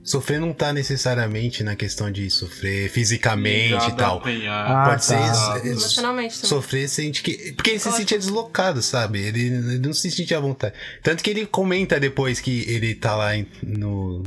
[0.08, 4.24] Sofrer não tá necessariamente na questão de sofrer fisicamente e Ligado a tal.
[4.48, 5.26] Ah, Pode ser tá.
[5.32, 6.50] isso- isso- Emocionalmente também.
[6.50, 7.52] Sofrer sente que.
[7.52, 9.20] Porque ele se sentia deslocado, sabe?
[9.20, 10.74] Ele, ele não se sentia à vontade.
[11.04, 14.24] Tanto que ele comenta depois que ele tá lá em, no,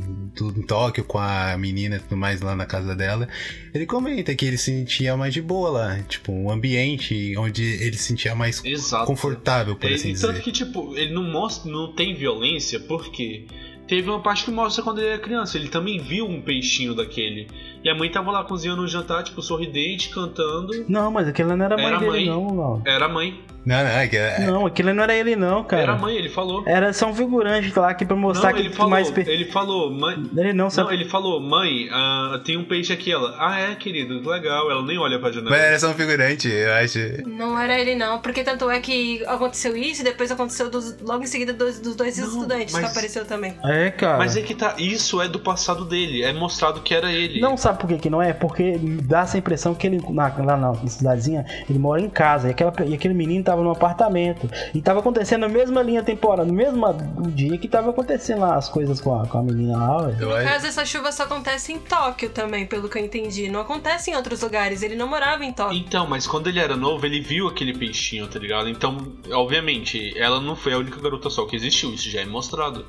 [0.55, 3.27] em Tóquio com a menina e tudo mais lá na casa dela.
[3.73, 5.99] Ele comenta que ele se sentia mais de boa lá.
[6.07, 9.07] Tipo, um ambiente onde ele se sentia mais Exato.
[9.07, 10.43] confortável, por E- assim e tanto dizer.
[10.43, 13.47] que, tipo, ele não mostra, não tem violência, porque
[13.91, 15.57] teve uma parte que mostra quando ele era criança.
[15.57, 17.49] Ele também viu um peixinho daquele.
[17.83, 20.85] E a mãe tava lá cozinhando um jantar, tipo, sorridente, cantando.
[20.87, 22.25] Não, mas aquilo não era mãe Era dele, mãe.
[22.27, 22.81] não, não.
[22.85, 23.39] Era a mãe.
[23.63, 25.83] Não, não, é que é- Não, aquilo não era ele, não, cara.
[25.83, 26.63] Era a mãe, ele falou.
[26.65, 29.11] Era só um figurante lá aqui pra mostrar não, que ele que falou, mais.
[29.11, 30.15] pe- ele falou, mãe.
[30.35, 30.93] Ele não Não, sabe.
[30.95, 33.11] ele falou, mãe, ah, tem um peixe aqui.
[33.11, 34.71] Ela, ah, é, querido, que legal.
[34.71, 35.51] Ela nem olha pra janela.
[35.51, 36.97] Mas era só um figurante, eu acho.
[37.27, 41.23] Não era ele, não, porque tanto é que aconteceu isso e depois aconteceu dos- logo
[41.23, 43.53] em seguida dos, dos dois Não, estudantes que mas- apareceu também.
[43.63, 44.17] É, cara.
[44.17, 46.23] Mas é que tá, isso é do passado dele.
[46.23, 47.39] É mostrado que era ele.
[47.39, 48.33] Não sabe por que, que não é?
[48.33, 52.47] Porque dá essa impressão que ele, na, lá na cidadezinha, ele mora em casa.
[52.47, 54.49] E, aquela, e aquele menino tava no apartamento.
[54.73, 56.81] E tava acontecendo a mesma linha temporal, no mesmo
[57.27, 60.13] dia que tava acontecendo lá as coisas com a, com a menina lá, ué.
[60.13, 63.49] No caso, essa chuva só acontece em Tóquio também, pelo que eu entendi.
[63.49, 64.81] Não acontece em outros lugares.
[64.81, 65.77] Ele não morava em Tóquio.
[65.77, 68.69] Então, mas quando ele era novo, ele viu aquele peixinho, tá ligado?
[68.69, 68.97] Então,
[69.31, 72.85] obviamente, ela não foi a única garota sol que existiu, isso já é mostrado.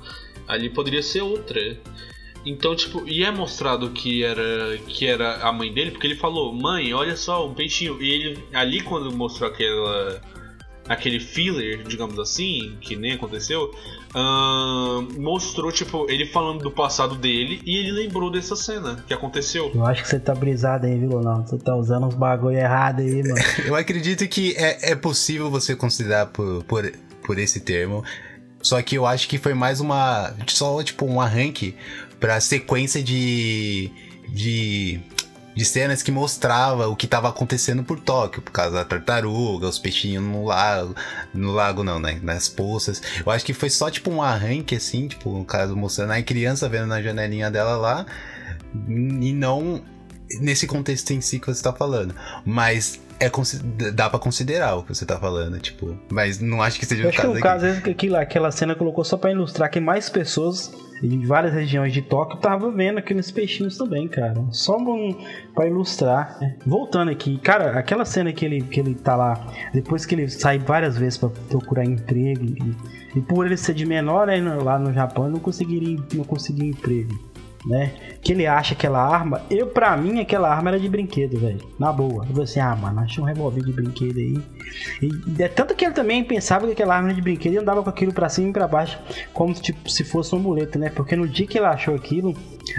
[0.48, 1.60] Ali poderia ser outra.
[2.44, 6.52] Então, tipo, e é mostrado que era que era a mãe dele, porque ele falou,
[6.52, 8.02] mãe, olha só, um peixinho.
[8.02, 10.20] E ele, ali quando mostrou aquela.
[10.88, 13.72] aquele filler, digamos assim, que nem aconteceu,
[14.12, 19.70] ahn, mostrou, tipo, ele falando do passado dele e ele lembrou dessa cena que aconteceu.
[19.72, 21.46] Eu acho que você tá brisado aí, viu, não?
[21.46, 23.34] Você tá usando uns bagulho errado aí, mano.
[23.64, 26.92] Eu acredito que é, é possível você considerar por, por,
[27.24, 28.02] por esse termo.
[28.60, 30.32] Só que eu acho que foi mais uma.
[30.46, 31.74] Só tipo um arranque
[32.22, 33.90] pra sequência de.
[34.28, 35.00] de.
[35.56, 39.80] de cenas que mostrava o que tava acontecendo por Tóquio, por causa da tartaruga, os
[39.80, 40.94] peixinhos no lago.
[41.34, 42.20] No lago não, né?
[42.22, 43.02] Nas poças.
[43.26, 46.68] Eu acho que foi só tipo um arranque, assim, tipo, no caso, mostrando a criança
[46.68, 48.06] vendo na janelinha dela lá.
[48.88, 49.82] E não
[50.40, 52.14] nesse contexto em si que você tá falando.
[52.46, 55.96] Mas é dá pra considerar o que você tá falando, tipo.
[56.10, 57.42] Mas não acho que seja Eu o acho que caso no aqui.
[57.42, 61.52] caso, é que aquilo, aquela cena colocou só pra ilustrar que mais pessoas em várias
[61.52, 64.34] regiões de Tóquio tava vendo aqueles peixinhos também, cara.
[64.50, 65.16] Só um,
[65.54, 66.38] pra ilustrar.
[66.40, 66.56] né?
[66.64, 70.58] Voltando aqui, cara, aquela cena que ele, que ele tá lá, depois que ele sai
[70.58, 72.76] várias vezes pra procurar emprego, e,
[73.16, 77.31] e por ele ser de menor, né, lá no Japão, não conseguiria, não conseguia emprego.
[77.64, 77.92] Né?
[78.20, 79.42] Que ele acha aquela arma.
[79.48, 81.60] Eu, pra mim, aquela arma era de brinquedo, velho.
[81.78, 82.24] Na boa.
[82.24, 84.36] Eu falei assim, ah, mano, achei um revólver de brinquedo aí.
[85.00, 87.80] E, é tanto que ele também pensava que aquela arma era de brinquedo e andava
[87.82, 88.98] com aquilo pra cima e pra baixo,
[89.32, 90.90] como tipo, se fosse um amuleto, né?
[90.90, 92.34] Porque no dia que ele achou aquilo,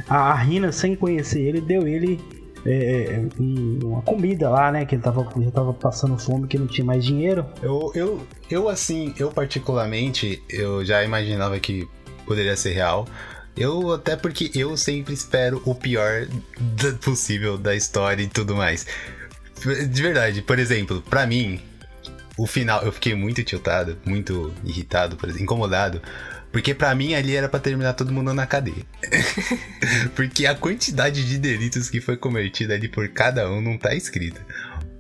[0.10, 2.20] a, Rina, sem conhecer ele, deu ele
[2.66, 4.86] é, um- uma comida lá, né?
[4.86, 7.46] Que ele tava, já tava passando fome, que não tinha mais dinheiro.
[7.62, 11.88] Eu, eu, eu, assim, eu particularmente, eu já imaginava que
[12.26, 13.06] poderia ser real.
[13.56, 16.28] Eu, até porque eu sempre espero o pior
[17.02, 18.86] possível da história e tudo mais.
[19.90, 21.62] De verdade, por exemplo, pra mim,
[22.38, 26.02] o final, eu fiquei muito tiltado, muito irritado, incomodado.
[26.52, 28.86] Porque pra mim ali era pra terminar todo mundo na cadeia.
[30.16, 34.46] porque a quantidade de delitos que foi cometida ali por cada um não tá escrita.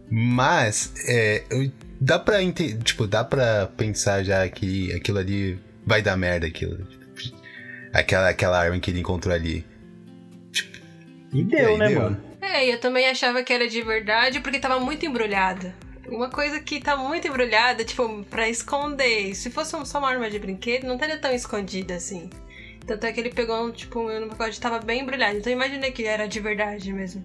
[0.10, 1.44] Mas, é,
[2.00, 6.88] dá ente- tipo, dá pra pensar já que aquilo ali vai dar merda, aquilo.
[7.94, 9.64] Aquela, aquela arma que ele encontrou ali.
[11.32, 12.02] E deu, aí, né, deu.
[12.02, 12.24] mano?
[12.42, 15.74] É, e eu também achava que era de verdade porque tava muito embrulhada.
[16.08, 19.34] Uma coisa que tá muito embrulhada, tipo, pra esconder.
[19.36, 22.30] Se fosse só uma arma de brinquedo, não teria tão escondida assim.
[22.86, 25.38] Tanto é que ele pegou, tipo, no pacote tava bem embrulhado.
[25.38, 27.24] Então eu imaginei que era de verdade mesmo.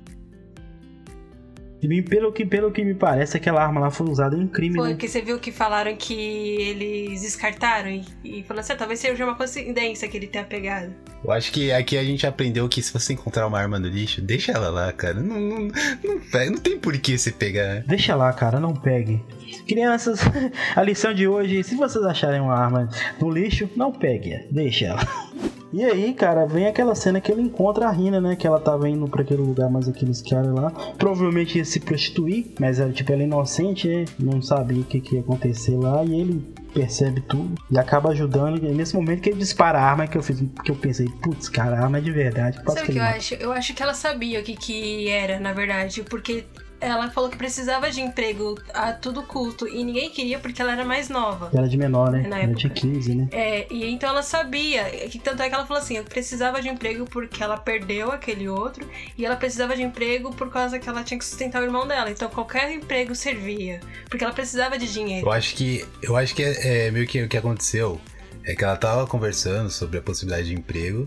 [1.81, 4.75] E pelo que, pelo que me parece, aquela arma lá foi usada em um crime,
[4.77, 4.97] Foi né?
[4.97, 9.25] que você viu que falaram que eles descartaram e, e falaram assim, ah, talvez seja
[9.25, 10.93] uma coincidência que ele tenha pegado.
[11.25, 14.21] Eu acho que aqui a gente aprendeu que se você encontrar uma arma no lixo,
[14.21, 15.14] deixa ela lá, cara.
[15.21, 15.59] Não, não,
[16.05, 17.83] não, pega- não tem por que você pegar.
[17.87, 19.23] Deixa lá, cara, não pegue.
[19.67, 20.21] Crianças,
[20.75, 22.88] a lição de hoje, se vocês acharem uma arma
[23.21, 25.01] no lixo, não pegue, deixa ela.
[25.73, 28.37] E aí, cara, vem aquela cena que ele encontra a Rina, né?
[28.37, 30.71] Que ela tava indo pra aquele lugar, mas aqueles caras lá.
[30.97, 34.05] Provavelmente ia se prostituir, mas ela, tipo, ela é inocente, né?
[34.19, 36.03] Não sabia o que, que ia acontecer lá.
[36.05, 38.63] E ele percebe tudo e acaba ajudando.
[38.65, 41.07] E é nesse momento que ele dispara a arma que eu fiz, que eu pensei,
[41.23, 42.57] putz, cara, a arma é de verdade.
[42.65, 43.35] Sabe o que que eu acho?
[43.35, 46.45] Eu acho que ela sabia o que, que era, na verdade, porque
[46.81, 50.85] ela falou que precisava de emprego a todo custo e ninguém queria porque ela era
[50.85, 51.51] mais nova.
[51.53, 52.23] Ela é de menor, né?
[52.23, 52.59] Na Ela época.
[52.59, 53.29] tinha 15, né?
[53.33, 56.69] É, e então ela sabia, que tanto é que ela falou assim, eu precisava de
[56.69, 61.03] emprego porque ela perdeu aquele outro e ela precisava de emprego por causa que ela
[61.03, 62.11] tinha que sustentar o irmão dela.
[62.11, 65.27] Então qualquer emprego servia, porque ela precisava de dinheiro.
[65.27, 65.85] Eu acho que.
[66.03, 68.01] Eu acho que é, é meio que o que aconteceu.
[68.45, 71.05] É que ela tava conversando sobre a possibilidade de emprego.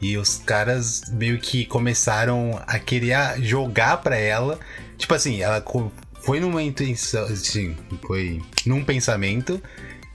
[0.00, 4.58] E os caras meio que começaram a querer jogar pra ela.
[4.96, 5.62] Tipo assim, ela
[6.20, 7.24] foi numa intenção.
[7.24, 7.76] Assim,
[8.06, 9.60] foi num pensamento.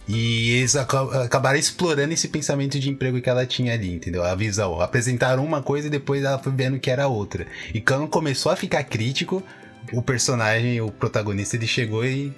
[0.08, 4.24] E eles aca- acabaram explorando esse pensamento de emprego que ela tinha ali, entendeu?
[4.24, 4.82] A visão.
[4.82, 7.46] Apresentaram uma coisa e depois ela foi vendo que era outra.
[7.74, 9.44] E quando começou a ficar crítico,
[9.94, 12.34] o personagem, o protagonista, ele chegou e.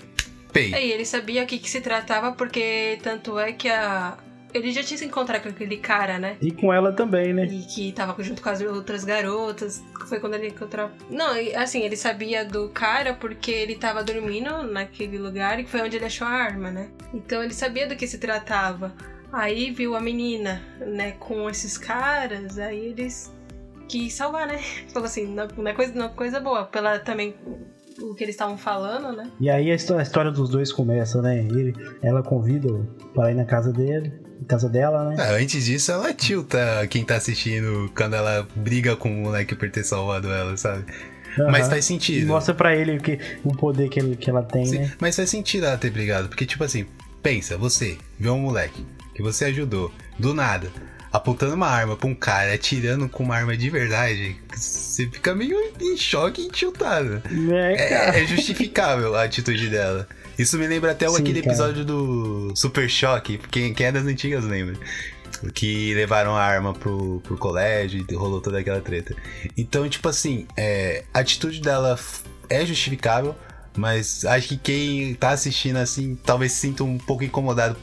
[0.51, 0.73] Pei.
[0.73, 4.17] É, e ele sabia o que, que se tratava, porque tanto é que a.
[4.53, 6.37] Ele já tinha se encontrado com aquele cara, né?
[6.41, 7.45] E com ela também, né?
[7.45, 9.83] E que tava junto com as outras garotas.
[10.07, 10.89] Foi quando ele encontrou.
[11.09, 15.95] Não, assim, ele sabia do cara porque ele tava dormindo naquele lugar e foi onde
[15.97, 16.89] ele achou a arma, né?
[17.13, 18.93] Então ele sabia do que se tratava.
[19.31, 23.33] Aí viu a menina, né, com esses caras, aí eles
[23.87, 24.59] quis salvar, né?
[24.91, 26.65] Falou assim, não, é coisa, não é coisa boa.
[26.65, 27.35] Pela também
[28.01, 29.29] o que eles estavam falando, né?
[29.39, 31.37] E aí a histó- a história dos dois começa, né?
[31.39, 32.67] Ele, ela convida
[33.13, 34.11] para ir na casa dele,
[34.41, 35.15] na casa dela, né?
[35.19, 39.69] Ah, antes disso, ela tilta quem tá assistindo quando ela briga com o moleque por
[39.69, 40.85] ter salvado ela, sabe?
[41.37, 41.69] Mas Aham.
[41.69, 42.27] faz E sentido.
[42.27, 44.91] mostra pra ele que, o poder que, ele- que ela tem, Sim, né?
[44.99, 46.85] Mas faz sentido ela ter brigado, porque, tipo assim,
[47.23, 50.69] pensa, você vê um moleque que você ajudou, do nada,
[51.13, 55.57] apontando uma arma pra um cara, atirando com uma arma de verdade, você fica meio
[55.79, 57.21] em choque e tiltado.
[57.53, 57.73] É.
[58.17, 60.07] É, é justificável a atitude dela.
[60.41, 61.53] Isso me lembra até Sim, aquele cara.
[61.53, 64.75] episódio do Super Choque, quem, quem é das antigas lembra.
[65.53, 69.15] Que levaram a arma pro, pro colégio e rolou toda aquela treta.
[69.55, 71.97] Então, tipo assim, é, a atitude dela
[72.49, 73.35] é justificável,
[73.77, 77.77] mas acho que quem tá assistindo assim, talvez se sinta um pouco incomodado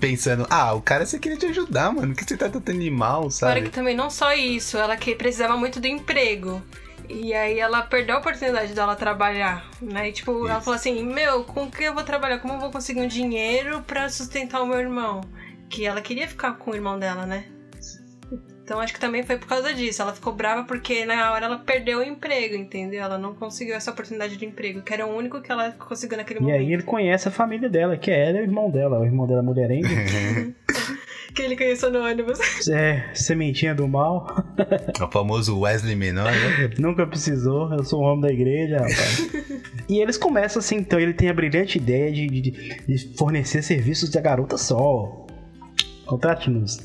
[0.00, 3.22] pensando, ah, o cara você queria te ajudar, mano, que você tá tratando de mal,
[3.22, 3.62] Fora sabe?
[3.62, 6.62] que também não só isso, ela que precisava muito do emprego.
[7.08, 10.08] E aí ela perdeu a oportunidade dela trabalhar, né?
[10.08, 10.64] E, tipo, ela Isso.
[10.64, 12.38] falou assim, meu, com o que eu vou trabalhar?
[12.38, 15.20] Como eu vou conseguir um dinheiro pra sustentar o meu irmão?
[15.68, 17.44] Que ela queria ficar com o irmão dela, né?
[18.62, 20.00] Então acho que também foi por causa disso.
[20.00, 23.02] Ela ficou brava porque na hora ela perdeu o emprego, entendeu?
[23.02, 26.40] Ela não conseguiu essa oportunidade de emprego, que era o único que ela conseguiu naquele
[26.40, 26.56] E momento.
[26.58, 28.98] aí ele conhece a família dela, que é ela e o irmão dela.
[29.00, 29.86] O irmão dela é mulherengo.
[31.34, 32.38] Que ele conheceu no ônibus.
[32.68, 34.44] é sementinha do mal.
[35.00, 36.70] o famoso Wesley menor, né?
[36.78, 37.72] Nunca precisou.
[37.72, 39.28] Eu sou um homem da igreja, rapaz.
[39.88, 42.50] e eles começam assim, então ele tem a brilhante ideia de, de-
[42.86, 45.26] de fornecer serviços de garota sol.
[46.06, 46.78] Contrate-nos.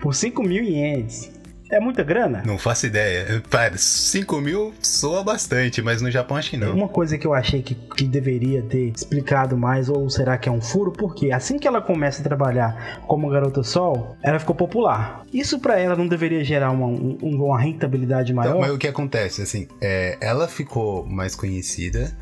[0.00, 1.30] Por 5 mil ienes.
[1.70, 2.42] É muita grana?
[2.44, 3.42] Não faço ideia.
[3.48, 6.74] Para, 5 mil soa bastante, mas no Japão acho que não.
[6.74, 10.52] Uma coisa que eu achei que, que deveria ter explicado mais, ou será que é
[10.52, 10.90] um furo?
[10.92, 15.22] Porque assim que ela começa a trabalhar como garota sol, ela ficou popular.
[15.32, 18.50] Isso pra ela não deveria gerar uma, um- uma rentabilidade maior?
[18.50, 22.12] Então, mas o que acontece, assim, é, ela ficou mais conhecida,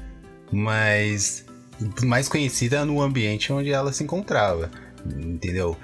[0.52, 1.44] mas
[2.04, 4.70] mais conhecida no ambiente onde ela se encontrava,
[5.06, 5.76] entendeu?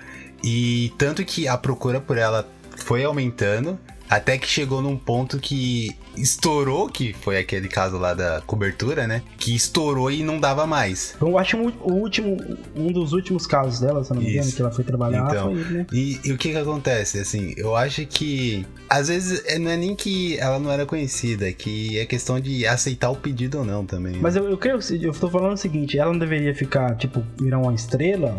[0.42, 2.46] E tanto que a procura por ela
[2.76, 8.40] foi aumentando, até que chegou num ponto que estourou, que foi aquele caso lá da
[8.46, 9.22] cobertura, né?
[9.38, 11.16] Que estourou e não dava mais.
[11.20, 12.36] Eu acho o último,
[12.76, 15.50] um dos últimos casos dela, se eu não me engano, que ela foi trabalhar, Então,
[15.52, 15.86] foi ele, né?
[15.92, 17.18] E, e o que que acontece?
[17.18, 21.50] Assim, eu acho que às vezes é- não é nem que ela não era conhecida,
[21.52, 24.12] que é questão de aceitar o pedido ou não também.
[24.12, 24.18] né?
[24.20, 27.58] Mas eu, eu creio, eu tô falando o seguinte, ela não deveria ficar, tipo, virar
[27.58, 28.36] uma estrela,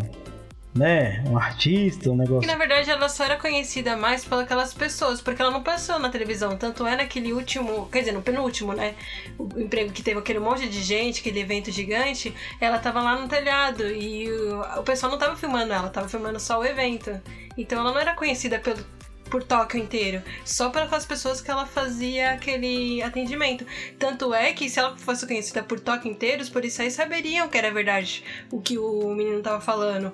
[0.76, 1.22] né?
[1.26, 2.46] Um artista, um Que negócio.
[2.46, 6.56] na verdade ela só era conhecida mais pelas pessoas, porque ela não passou na televisão.
[6.56, 8.94] Tanto é naquele último, quer dizer, no penúltimo, né?
[9.38, 13.28] O emprego que teve aquele monte de gente, aquele evento gigante, ela tava lá no
[13.28, 17.20] telhado e o, o pessoal não tava filmando ela, tava filmando só o evento.
[17.56, 18.84] Então ela não era conhecida pelo,
[19.30, 23.66] por Tóquio inteiro, só pelas pessoas que ela fazia aquele atendimento.
[23.98, 27.72] Tanto é que se ela fosse conhecida por Tóquio inteiro, os policiais saberiam que era
[27.72, 30.12] verdade o que o menino tava falando.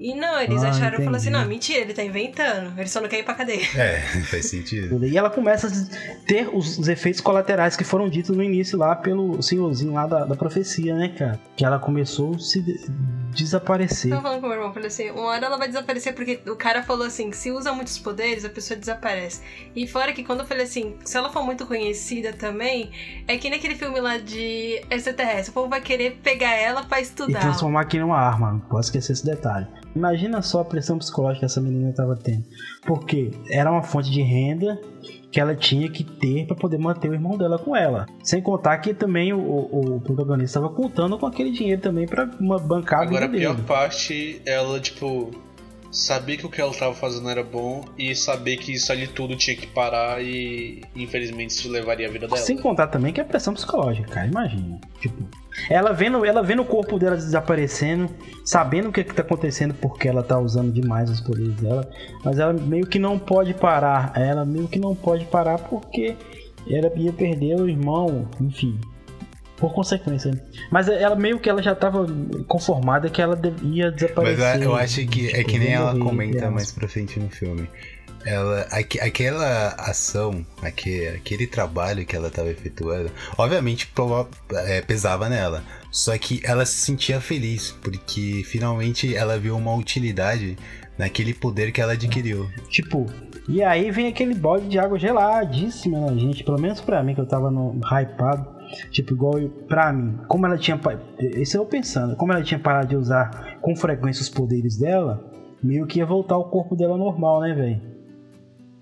[0.00, 3.08] E não, eles Ah, acharam, falaram assim, não, mentira, ele tá inventando, ele só não
[3.08, 3.66] quer ir pra cadeia.
[3.76, 5.04] É, faz sentido.
[5.04, 8.94] E ela começa a ter os, os efeitos colaterais que foram ditos no início lá
[8.94, 11.40] pelo senhorzinho lá da, da profecia, né, cara?
[11.56, 12.78] Que ela começou a se de-
[13.34, 14.10] desaparecer.
[14.10, 16.56] Tava falando com o meu irmão, falei assim, uma hora ela vai desaparecer porque o
[16.56, 19.40] cara falou assim, que se usa muitos poderes, a pessoa desaparece.
[19.74, 22.90] E fora que quando eu falei assim, se ela for muito conhecida também,
[23.26, 27.02] é que naquele filme lá de extraterrestre, o povo vai querer pegar ela pra E
[27.02, 27.40] estudar.
[27.40, 29.66] transformar aqui numa arma, não pode esquecer esse detalhe.
[29.94, 32.44] Imagina só a pressão psicológica que essa menina estava tendo.
[32.86, 34.80] Porque era uma fonte de renda
[35.30, 38.06] que ela tinha que ter para poder manter o irmão dela com ela.
[38.22, 42.26] Sem contar que também o, o- o protagonista estava contando com aquele dinheiro também para
[42.26, 43.66] bancar a Agora a pior dele.
[43.66, 45.30] parte, ela, tipo,
[45.90, 49.36] saber que o que ela tava fazendo era bom e saber que isso ali tudo
[49.36, 52.38] tinha que parar e infelizmente isso levaria a vida dela.
[52.40, 54.26] Sem contar também que é pressão psicológica, cara.
[54.26, 54.78] Imagina.
[55.00, 55.24] Tipo,
[55.70, 58.08] ela vendo, ela vendo o corpo dela desaparecendo,
[58.44, 61.88] sabendo o que, que tá acontecendo porque ela tá usando demais os poderes dela,
[62.24, 64.12] mas ela meio que não pode parar.
[64.14, 66.16] Ela meio que não pode parar porque
[66.68, 68.78] ela ia perder o irmão, enfim.
[69.56, 70.40] Por consequência.
[70.70, 72.06] Mas ela meio que ela já tava
[72.46, 74.56] conformada que ela devia Mas desaparecer.
[74.56, 77.68] eu, eu acho que é que nem ia ela comenta mais pra frente no filme.
[78.28, 83.90] Ela, aque- aquela ação, aque- aquele trabalho que ela estava efetuando, obviamente
[84.66, 85.62] é, pesava nela.
[85.90, 90.58] Só que ela se sentia feliz, porque finalmente ela viu uma utilidade
[90.98, 92.46] naquele poder que ela adquiriu.
[92.68, 93.06] Tipo,
[93.48, 97.20] e aí vem aquele balde de água geladíssima na gente, pelo menos pra mim, que
[97.22, 98.58] eu tava no hypado.
[98.90, 100.78] Tipo, igual pra mim, como ela tinha.
[101.18, 105.24] Isso eu pensando, como ela tinha parado de usar com frequência os poderes dela,
[105.62, 107.87] meio que ia voltar o corpo dela normal, né, velho?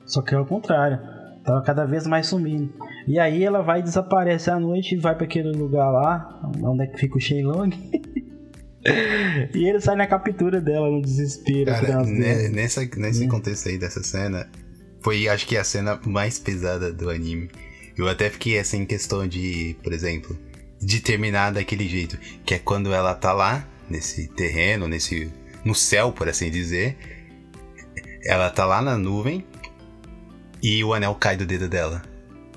[0.07, 0.99] Só que é o contrário.
[1.45, 2.73] Tava cada vez mais sumindo.
[3.07, 6.87] E aí ela vai desaparecer à noite e vai para aquele lugar lá, onde é
[6.87, 7.71] que fica o Shenlong.
[9.55, 11.71] e ele sai na captura dela no desespero.
[11.71, 13.29] Cara, né, nessa, nesse Hum.
[13.29, 14.49] contexto aí dessa cena,
[15.01, 17.49] foi acho que a cena mais pesada do anime.
[17.97, 20.37] Eu até fiquei assim em questão de, por exemplo,
[20.81, 22.19] de terminar daquele jeito.
[22.45, 25.31] Que é quando ela tá lá, nesse terreno, nesse.
[25.65, 26.97] no céu, por assim dizer.
[28.25, 29.45] Ela tá lá na nuvem
[30.63, 32.03] e o anel cai do dedo dela.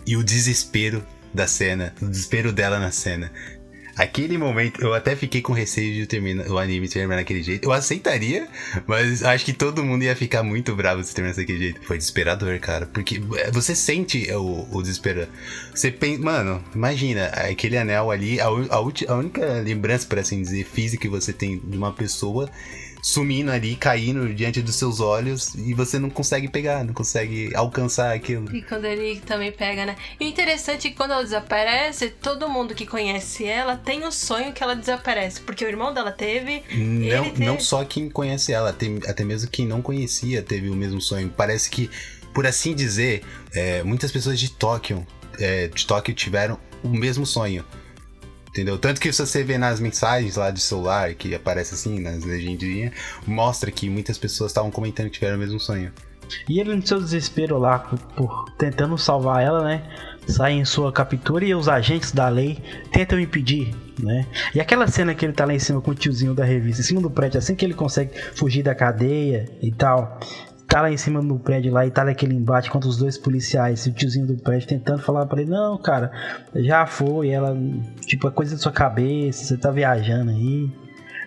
[0.06, 3.32] E o desespero da cena, o desespero dela na cena.
[4.00, 7.66] Aquele momento, eu até fiquei com receio de terminar, o anime terminar daquele jeito.
[7.66, 8.47] Eu aceitaria,
[8.88, 11.82] mas acho que todo mundo ia ficar muito bravo se terminasse daquele jeito.
[11.84, 12.86] Foi desesperador, cara.
[12.86, 15.28] Porque é, você sente o, o desespero.
[15.76, 20.64] Você pensa, mano, imagina, aquele anel ali, a, a, a única lembrança, por assim dizer,
[20.64, 22.50] física que você tem de uma pessoa
[23.02, 28.14] sumindo ali, caindo diante dos seus olhos e você não consegue pegar, não consegue alcançar
[28.14, 28.54] aquilo.
[28.56, 29.95] E quando ele também pega, né?
[30.20, 34.12] E o interessante é que quando ela desaparece, todo mundo que conhece ela tem o
[34.12, 35.41] sonho que ela desaparece.
[35.41, 36.64] Porque o irmão dela teve.
[36.76, 38.76] Não, teve- não só quem conhece ela,
[39.08, 41.34] até mesmo quem não conhecia teve o mesmo sonho.
[41.36, 41.89] Parece que,
[42.34, 43.22] por assim dizer,
[43.54, 45.06] é, muitas pessoas de Tóquio,
[45.39, 47.64] é, de Tóquio tiveram o mesmo sonho.
[48.50, 48.78] Entendeu?
[48.78, 52.93] Tanto que se você vê nas mensagens lá de celular, que aparece assim, nas legendinhas,
[53.26, 55.91] mostra que muitas pessoas estavam comentando que tiveram o mesmo sonho.
[56.47, 59.84] E ele, no seu desespero lá, por, tentando salvar ela, né?
[60.28, 62.60] Sai em sua captura e os agentes da lei
[62.91, 64.28] tentam impedir, né?
[64.54, 66.86] E aquela cena que ele tá lá em cima com o tiozinho da revista, em
[66.86, 70.20] cima do prédio, assim que ele consegue fugir da cadeia e tal.
[70.70, 73.88] Tá lá em cima do prédio lá e tá naquele embate contra os dois policiais,
[73.88, 76.11] o tiozinho do prédio tentando falar pra ele, não, cara,
[76.55, 77.57] já foi, ela,
[78.05, 80.72] tipo, é coisa da sua cabeça, você tá viajando aí.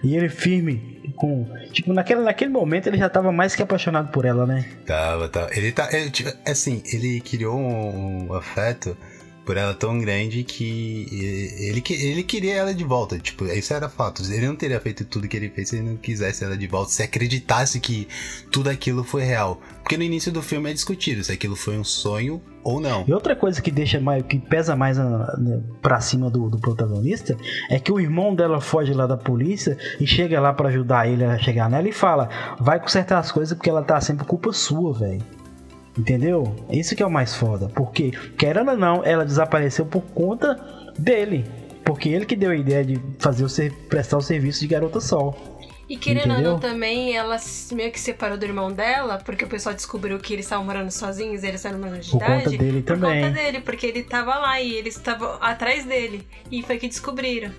[0.05, 1.47] E ele firme, com.
[1.73, 4.65] Tipo, naquele, naquele momento ele já tava mais que apaixonado por ela, né?
[4.87, 5.49] Tava, tava.
[5.53, 5.89] Ele tá.
[5.93, 8.97] ele, tipo, assim, ele criou um afeto
[9.45, 11.09] por ela tão grande que
[11.61, 13.19] ele, ele queria ela de volta.
[13.19, 14.23] Tipo, isso era fato.
[14.31, 16.91] Ele não teria feito tudo que ele fez se ele não quisesse ela de volta,
[16.93, 18.07] se acreditasse que
[18.51, 19.61] tudo aquilo foi real.
[19.83, 23.05] Porque no início do filme é discutido se aquilo foi um sonho ou não.
[23.09, 26.61] E outra coisa que deixa mais, que pesa mais na- na- pra cima do, do
[26.61, 27.37] protagonista
[27.69, 31.25] é que o irmão dela foge lá da polícia e chega lá pra ajudar ele
[31.25, 32.29] a chegar nela e fala:
[32.61, 35.21] vai consertar as coisas porque ela tá sempre culpa sua, velho.
[35.97, 36.55] Entendeu?
[36.71, 37.69] Isso que é o mais foda.
[37.69, 40.59] Porque, querendo ou não, ela desapareceu por conta
[40.99, 41.45] dele.
[41.85, 45.37] Porque ele que deu a ideia de fazer o prestar o serviço de garota sol.
[45.89, 47.37] E querendo ou não também, ela
[47.73, 51.43] meio que separou do irmão dela, porque o pessoal descobriu que eles estavam morando sozinhos,
[51.43, 52.45] eles eram menores de Por idade.
[52.45, 53.23] conta dele por também.
[53.23, 56.27] conta dele, porque ele tava lá e eles estavam atrás dele.
[56.51, 57.51] E foi que descobriram.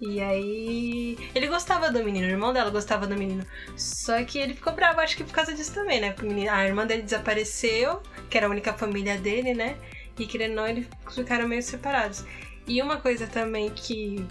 [0.00, 1.18] E aí.
[1.34, 3.44] Ele gostava do menino, o irmão dela gostava do menino.
[3.76, 6.12] Só que ele ficou bravo, acho que por causa disso também, né?
[6.12, 9.76] Porque a irmã dele desapareceu, que era a única família dele, né?
[10.18, 12.24] E querendo ou não, eles ficaram meio separados.
[12.66, 14.26] E uma coisa também que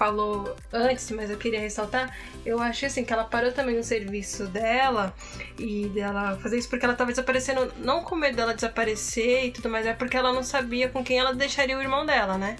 [0.00, 4.46] falou antes, mas eu queria ressaltar, eu achei assim que ela parou também no serviço
[4.46, 5.14] dela
[5.58, 9.68] e dela fazer isso porque ela tava desaparecendo, não com medo dela desaparecer e tudo
[9.68, 12.56] mais, é porque ela não sabia com quem ela deixaria o irmão dela, né?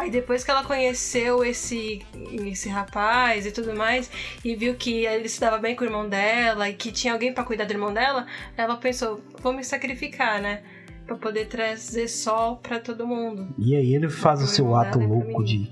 [0.00, 2.00] Aí depois que ela conheceu esse,
[2.46, 4.10] esse rapaz e tudo mais,
[4.42, 7.34] e viu que ele se dava bem com o irmão dela e que tinha alguém
[7.34, 8.26] pra cuidar do irmão dela,
[8.56, 10.62] ela pensou, vou me sacrificar, né?
[11.04, 13.54] Pra poder trazer sol pra todo mundo.
[13.58, 15.68] E aí ele faz o seu ato louco de,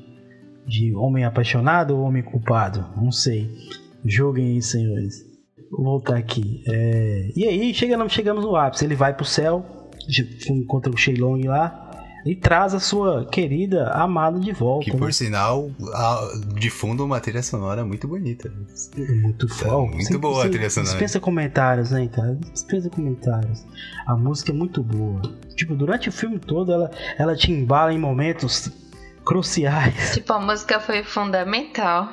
[0.66, 2.84] de homem apaixonado ou homem culpado?
[3.00, 3.50] Não sei.
[4.04, 5.24] Joguem aí, senhores.
[5.70, 6.62] Vou voltar aqui.
[6.68, 8.84] É, E aí chegamos, chegamos no ápice.
[8.84, 9.64] Ele vai pro céu,
[10.50, 11.87] encontra o Shenlong lá
[12.24, 14.84] e traz a sua querida amada de volta.
[14.84, 14.98] Que né?
[14.98, 18.52] por sinal, a- de fundo uma trilha sonora muito bonita.
[19.22, 19.92] Muito foda.
[19.94, 20.90] muito boa a trilha sonora.
[20.92, 22.38] Dispensa comentários, né, cara?
[22.52, 23.64] Dispensa comentários.
[24.06, 25.22] A música é muito boa.
[25.56, 28.70] Tipo, durante o filme todo, ela, ela te embala em momentos
[29.24, 30.12] cruciais.
[30.14, 32.10] Tipo, a música foi fundamental.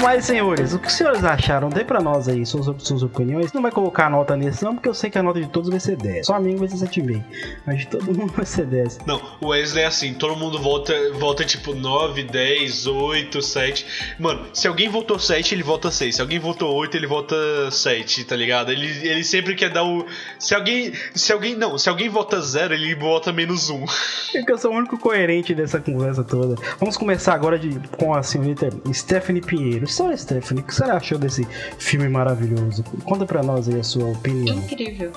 [0.00, 1.68] No mais, senhores, o que os senhores acharam?
[1.68, 3.52] Dê pra nós aí suas, suas opiniões.
[3.52, 5.78] Não vai colocar nota nesse, não, porque eu sei que a nota de todos vai
[5.78, 6.26] ser 10.
[6.26, 7.22] Só a minha vai ser 7,5.
[7.66, 9.00] Mas de todo mundo vai ser 10.
[9.06, 14.14] Não, o Wesley é assim, todo mundo volta, volta tipo 9, 10, 8, 7.
[14.18, 16.16] Mano, se alguém votou 7, ele vota 6.
[16.16, 17.36] Se alguém votou 8, ele vota
[17.70, 18.72] 7, tá ligado?
[18.72, 20.06] Ele, ele sempre quer dar o.
[20.38, 20.94] Se alguém.
[21.14, 21.54] Se alguém.
[21.54, 23.84] Não, se alguém vota 0, ele vota menos 1.
[24.32, 26.54] É que eu sou o único coerente dessa conversa toda.
[26.78, 29.89] Vamos começar agora de, com a senhorita Stephanie Pinheiro.
[29.92, 31.46] Senhora Stephanie, o que você achou desse
[31.78, 32.82] filme maravilhoso?
[33.04, 34.56] Conta pra nós aí a sua opinião.
[34.56, 35.12] Incrível.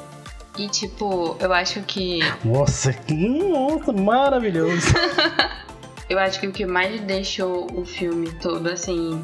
[0.58, 2.20] E tipo, eu acho que.
[2.46, 4.88] Nossa, que nossa, maravilhoso.
[6.10, 9.24] Eu acho que o que mais deixou o filme todo assim,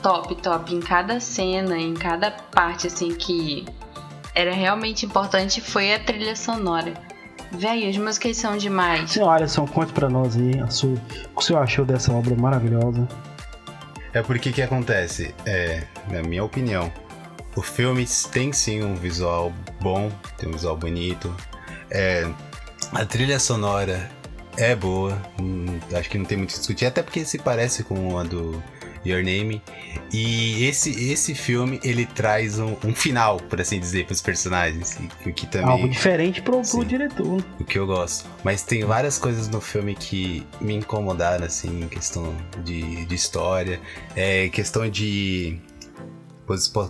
[0.00, 3.66] top, top, em cada cena, em cada parte assim que
[4.34, 6.94] era realmente importante foi a trilha sonora.
[7.52, 9.10] Véi, as músicas são demais.
[9.10, 12.34] Senhor Alisson, conte pra nós aí a sua, o que o senhor achou dessa obra
[12.36, 13.08] maravilhosa.
[14.12, 15.34] É porque que acontece?
[15.46, 16.92] É, na minha opinião,
[17.54, 21.34] o filme tem sim um visual bom, tem um visual bonito.
[21.90, 22.28] É,
[22.92, 24.10] a trilha sonora
[24.56, 27.84] é boa, hum, acho que não tem muito o que discutir, até porque se parece
[27.84, 28.62] com a do
[29.04, 29.62] Your Name.
[30.12, 34.98] E esse, esse filme, ele traz um, um final, por assim dizer, para os personagens.
[35.24, 35.70] O que também.
[35.70, 36.84] Algo diferente pro, pro Sim.
[36.84, 37.44] diretor.
[37.58, 38.28] O que eu gosto.
[38.44, 42.34] Mas tem várias coisas no filme que me incomodaram, assim, em questão
[42.64, 43.80] de, de história,
[44.14, 45.58] é, questão de.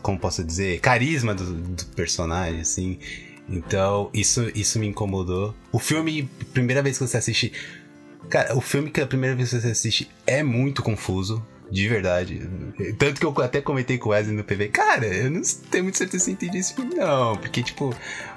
[0.03, 0.81] Como posso dizer?
[0.81, 2.99] Carisma do, do personagem, assim.
[3.47, 5.55] Então, isso, isso me incomodou.
[5.73, 7.53] O filme, primeira vez que você assiste.
[8.29, 11.45] Cara, o filme que a primeira vez que você assiste é muito confuso.
[11.71, 12.49] De verdade.
[12.99, 14.69] Tanto que eu até comentei com o Wesley no PV.
[14.69, 15.41] Cara, eu não
[15.71, 17.37] tenho muita certeza se entendi esse filme, não.
[17.37, 17.95] Porque, tipo.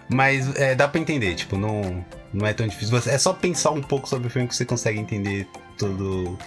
[0.08, 2.96] Mas é, dá pra entender, tipo, não, não é tão difícil.
[3.08, 6.38] É só pensar um pouco sobre o filme que você consegue entender tudo.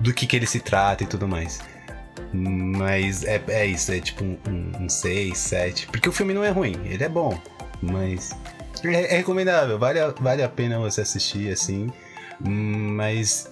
[0.00, 1.60] Do que, que ele se trata e tudo mais.
[2.32, 5.86] Mas é, é isso, é tipo um, um, um 6, 7.
[5.88, 7.38] Porque o filme não é ruim, ele é bom.
[7.82, 8.30] Mas.
[8.82, 11.92] É, é recomendável, vale a, vale a pena você assistir assim.
[12.40, 13.50] Mas.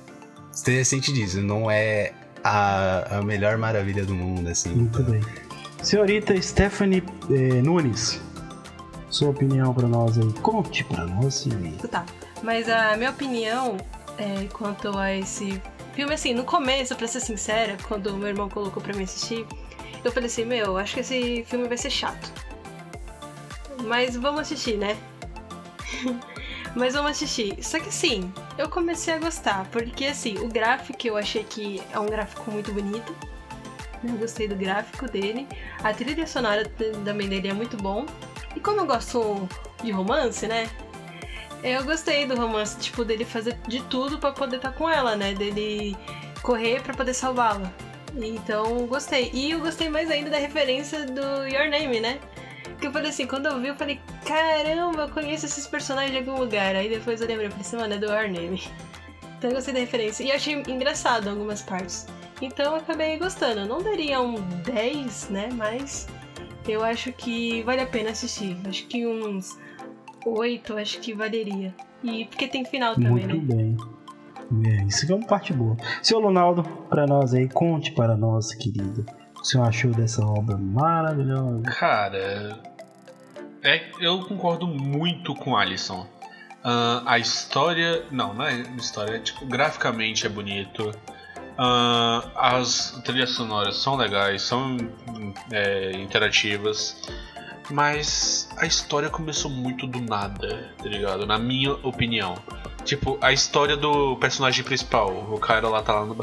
[0.51, 2.12] Você sente disso, não é
[2.45, 4.70] a, a melhor maravilha do mundo, assim.
[4.70, 5.20] Muito bem.
[5.82, 8.20] Senhorita Stephanie eh, Nunes,
[9.11, 10.32] sua opinião pra nós aí.
[10.34, 11.88] Conte pra nós, senhorita.
[11.88, 12.07] Tá.
[12.43, 13.76] Mas a minha opinião
[14.18, 15.61] é, quanto a esse
[15.95, 19.47] filme, assim, no começo, pra ser sincera, quando o meu irmão colocou pra mim assistir,
[20.05, 22.32] eu falei assim, meu, acho que esse filme vai ser chato.
[23.84, 24.97] Mas vamos assistir, né?
[26.74, 27.62] Mas vamos assistir.
[27.62, 31.99] Só que assim, eu comecei a gostar, porque assim, o gráfico eu achei que é
[31.99, 33.15] um gráfico muito bonito.
[34.05, 35.47] Eu gostei do gráfico dele.
[35.83, 36.69] A trilha sonora
[37.05, 38.05] também dele é muito bom.
[38.55, 39.49] E como eu gosto
[39.83, 40.69] de romance, né?
[41.63, 45.33] Eu gostei do romance, tipo, dele fazer de tudo pra poder estar com ela, né?
[45.33, 45.97] Dele
[46.43, 47.73] correr pra poder salvá-la.
[48.17, 49.31] Então, gostei.
[49.33, 52.19] E eu gostei mais ainda da referência do Your Name, né?
[52.81, 56.18] Que eu falei assim, quando eu vi, eu falei, caramba, eu conheço esses personagens de
[56.18, 56.75] algum lugar.
[56.77, 58.62] Aí depois eu lembrei, eu falei assim, mano, é do Name.
[59.39, 60.23] Então eu gostei da referência.
[60.23, 62.07] E eu achei engraçado algumas partes.
[62.41, 63.62] Então eu acabei gostando.
[63.62, 65.49] Eu não daria um 10, né?
[65.53, 66.07] Mas
[66.68, 68.57] eu acho que vale a pena assistir.
[68.68, 69.59] Acho que uns
[70.25, 71.75] 8, acho que valeria.
[72.05, 73.43] E porque tem final também, Muito né?
[73.43, 73.77] bem.
[74.66, 75.77] É, isso é uma parte boa.
[76.03, 79.01] Seu Ronaldo, pra nós aí, conte para nós, querido.
[79.01, 81.62] O que o senhor achou dessa obra maravilhosa?
[81.62, 82.61] Cara,
[83.63, 86.07] é, eu concordo muito com Alisson.
[86.65, 88.05] Ah, a história.
[88.11, 90.93] Não, não é história, é, tipo, graficamente é bonito.
[91.59, 94.77] Ah, as trilhas sonoras são legais, são
[95.51, 97.03] é, interativas.
[97.71, 101.27] Mas a história começou muito do nada, tá ligado?
[101.27, 102.35] Na minha opinião.
[102.85, 106.16] Tipo, a história do personagem principal, o cara lá tá lá no.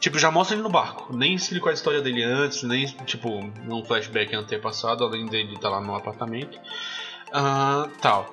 [0.00, 1.14] Tipo, já mostra ele no barco.
[1.14, 3.28] Nem explicou a história dele antes, nem, tipo,
[3.64, 6.58] num flashback antepassado, além dele estar lá no apartamento.
[7.32, 8.32] Ah, tal.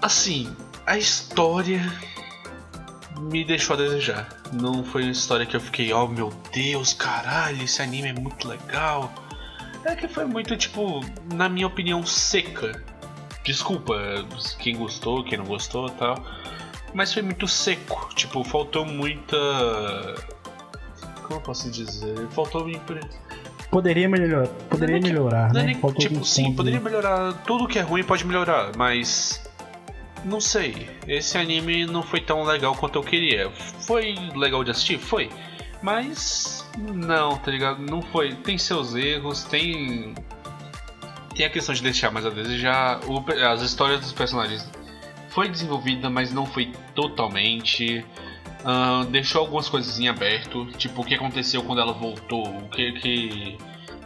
[0.00, 0.54] Assim,
[0.86, 1.82] a história
[3.20, 4.28] me deixou a desejar.
[4.52, 8.48] Não foi uma história que eu fiquei, oh meu Deus, caralho, esse anime é muito
[8.48, 9.12] legal.
[9.84, 11.00] É que foi muito, tipo,
[11.32, 12.82] na minha opinião, seca.
[13.48, 13.96] Desculpa
[14.58, 16.22] quem gostou, quem não gostou e tal.
[16.92, 18.10] Mas foi muito seco.
[18.14, 19.38] Tipo, faltou muita.
[21.22, 22.28] Como eu posso dizer?
[22.28, 22.70] Faltou
[23.70, 25.80] Poderia melhorar, poderia Não é melhorar, não é né?
[25.98, 27.32] tipo, sim, poderia melhorar.
[27.44, 29.42] Tudo que é ruim pode melhorar, mas.
[30.26, 30.90] Não sei.
[31.06, 33.50] Esse anime não foi tão legal quanto eu queria.
[33.80, 34.98] Foi legal de assistir?
[34.98, 35.30] Foi.
[35.80, 36.68] Mas.
[36.76, 37.80] Não, tá ligado?
[37.80, 38.34] Não foi.
[38.34, 40.14] Tem seus erros, tem.
[41.38, 42.98] Tem a questão de deixar mais a desejar.
[43.48, 44.68] As histórias dos personagens
[45.28, 48.04] foi desenvolvida, mas não foi totalmente.
[48.64, 52.90] Ah, deixou algumas coisas em aberto, tipo o que aconteceu quando ela voltou, o que
[52.90, 53.56] que.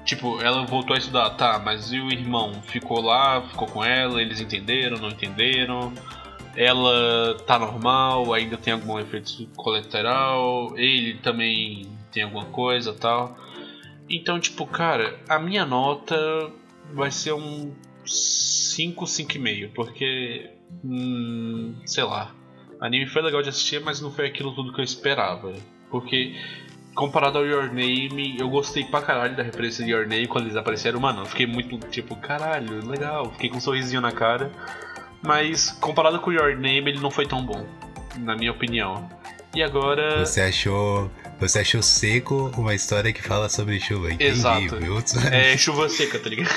[0.05, 2.61] Tipo, ela voltou a estudar, tá, mas e o irmão?
[2.65, 5.91] Ficou lá, ficou com ela, eles entenderam, não entenderam?
[6.55, 13.39] Ela tá normal, ainda tem algum efeito colateral, ele também tem alguma coisa tal.
[14.07, 16.53] Então, tipo, cara, a minha nota
[16.93, 17.73] vai ser um
[18.05, 20.51] 5, 5,5, porque.
[20.85, 22.35] Hum, sei lá.
[22.81, 25.55] O anime foi legal de assistir, mas não foi aquilo tudo que eu esperava.
[25.91, 26.35] Porque,
[26.95, 30.57] comparado ao Your Name, eu gostei pra caralho da referência de Your Name quando eles
[30.57, 30.99] apareceram.
[30.99, 33.31] Mano, eu fiquei muito tipo, caralho, legal.
[33.33, 34.51] Fiquei com um sorrisinho na cara.
[35.23, 37.65] Mas, comparado com Your Name, ele não foi tão bom,
[38.19, 39.09] na minha opinião.
[39.55, 40.25] E agora.
[40.25, 41.11] Você achou.
[41.39, 44.13] Você achou seco uma história que fala sobre chuva.
[44.13, 44.77] Entendi, Exato.
[44.77, 45.03] viu?
[45.31, 46.55] É chuva seca, tá ligado?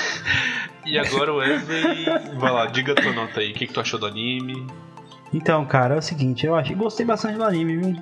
[0.86, 2.04] E agora o Wesley.
[2.38, 3.50] Vai lá, diga a tua nota aí.
[3.50, 4.64] O que, que tu achou do anime?
[5.34, 7.96] Então, cara, é o seguinte, eu achei, gostei bastante do anime, viu?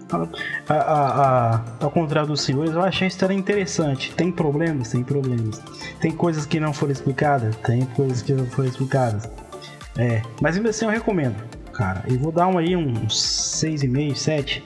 [0.68, 4.12] A, a, a, ao contrário dos senhores, eu achei a história interessante.
[4.12, 4.90] Tem problemas?
[4.90, 5.60] Tem problemas.
[6.00, 7.56] Tem coisas que não foram explicadas?
[7.56, 9.28] Tem coisas que não foram explicadas.
[9.96, 11.36] É, mas ainda assim eu recomendo,
[11.72, 12.04] cara.
[12.06, 13.14] Eu vou dar um aí, uns
[13.62, 14.62] 6,5, 7.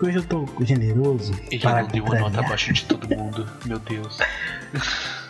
[0.00, 1.32] Porque hoje eu tô generoso.
[1.50, 3.46] Ele não deu uma nota abaixo de todo mundo.
[3.66, 4.18] Meu Deus.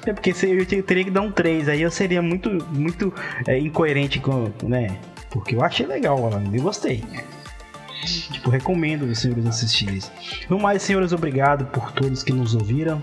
[0.06, 3.12] É porque se- eu te- teria que dar um 3, aí eu seria muito, muito
[3.48, 4.96] é, incoerente com, né?
[5.28, 7.02] Porque eu achei legal o anime, eu gostei.
[8.32, 9.98] Tipo, recomendo os senhores assistirem.
[10.48, 13.00] No mais, senhores, obrigado por todos que nos ouviram,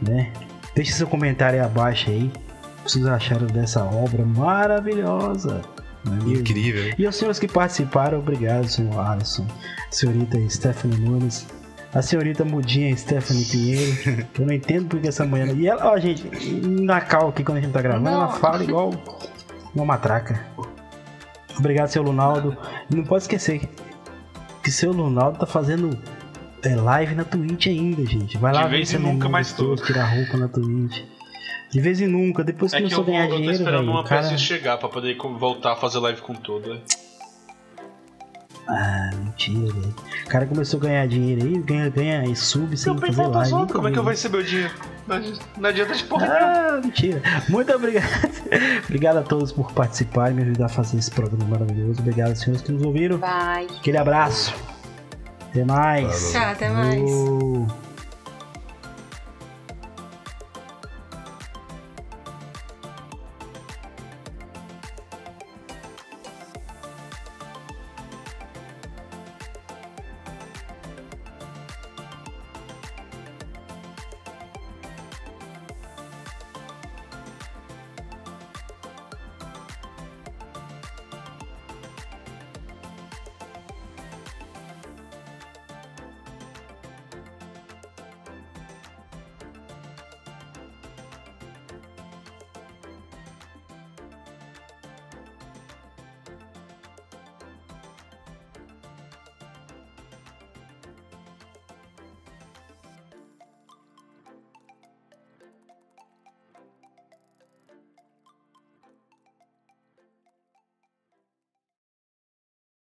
[0.00, 0.32] né?
[0.74, 2.30] Deixe seu comentário aí abaixo aí.
[2.80, 5.62] O que vocês acharam dessa obra maravilhosa?
[6.06, 6.32] É mesmo?
[6.32, 6.94] Incrível.
[6.98, 9.46] E aos senhores que participaram, obrigado, senhor Alisson,
[9.90, 11.46] senhorita Stephanie Nunes,
[11.94, 13.96] a senhorita Mudinha Stephanie Pinheiro,
[14.32, 15.52] que eu não entendo porque essa manhã.
[15.52, 16.24] E ela, ó, gente,
[16.62, 18.32] na cal aqui quando a gente tá gravando, ela Não.
[18.32, 18.92] fala igual
[19.74, 20.44] uma matraca.
[21.58, 22.56] Obrigado, seu Lunaldo.
[22.90, 23.68] E não pode esquecer
[24.62, 25.98] que seu Lunaldo tá fazendo
[26.62, 28.38] é, live na Twitch ainda, gente.
[28.38, 29.74] Vai lá De ver vez em nunca, mas tô.
[29.76, 31.02] tirar roupa na Twitch.
[31.72, 33.36] De vez em nunca, depois que É que começou eu, a ganhar vou, eu tô
[33.38, 34.20] dinheiro, esperando uma cara...
[34.20, 36.78] peça chegar pra poder voltar a fazer live com tudo.
[38.68, 39.94] Ah, mentira, velho.
[40.26, 43.72] O cara começou a ganhar dinheiro aí, ganha, ganha sub sem fazer live.
[43.72, 44.74] Como é que eu vou receber o dinheiro?
[45.56, 46.26] Não, adianta de porra.
[46.26, 47.22] Ah, mentira.
[47.48, 48.06] Muito obrigado.
[48.84, 52.00] obrigado a todos por participar e me ajudar a fazer esse programa maravilhoso.
[52.00, 53.16] Obrigado, senhores que nos ouviram.
[53.16, 53.64] Vai.
[53.64, 54.54] Aquele abraço.
[55.50, 56.32] Até mais.
[56.32, 57.81] Tchau, até mais.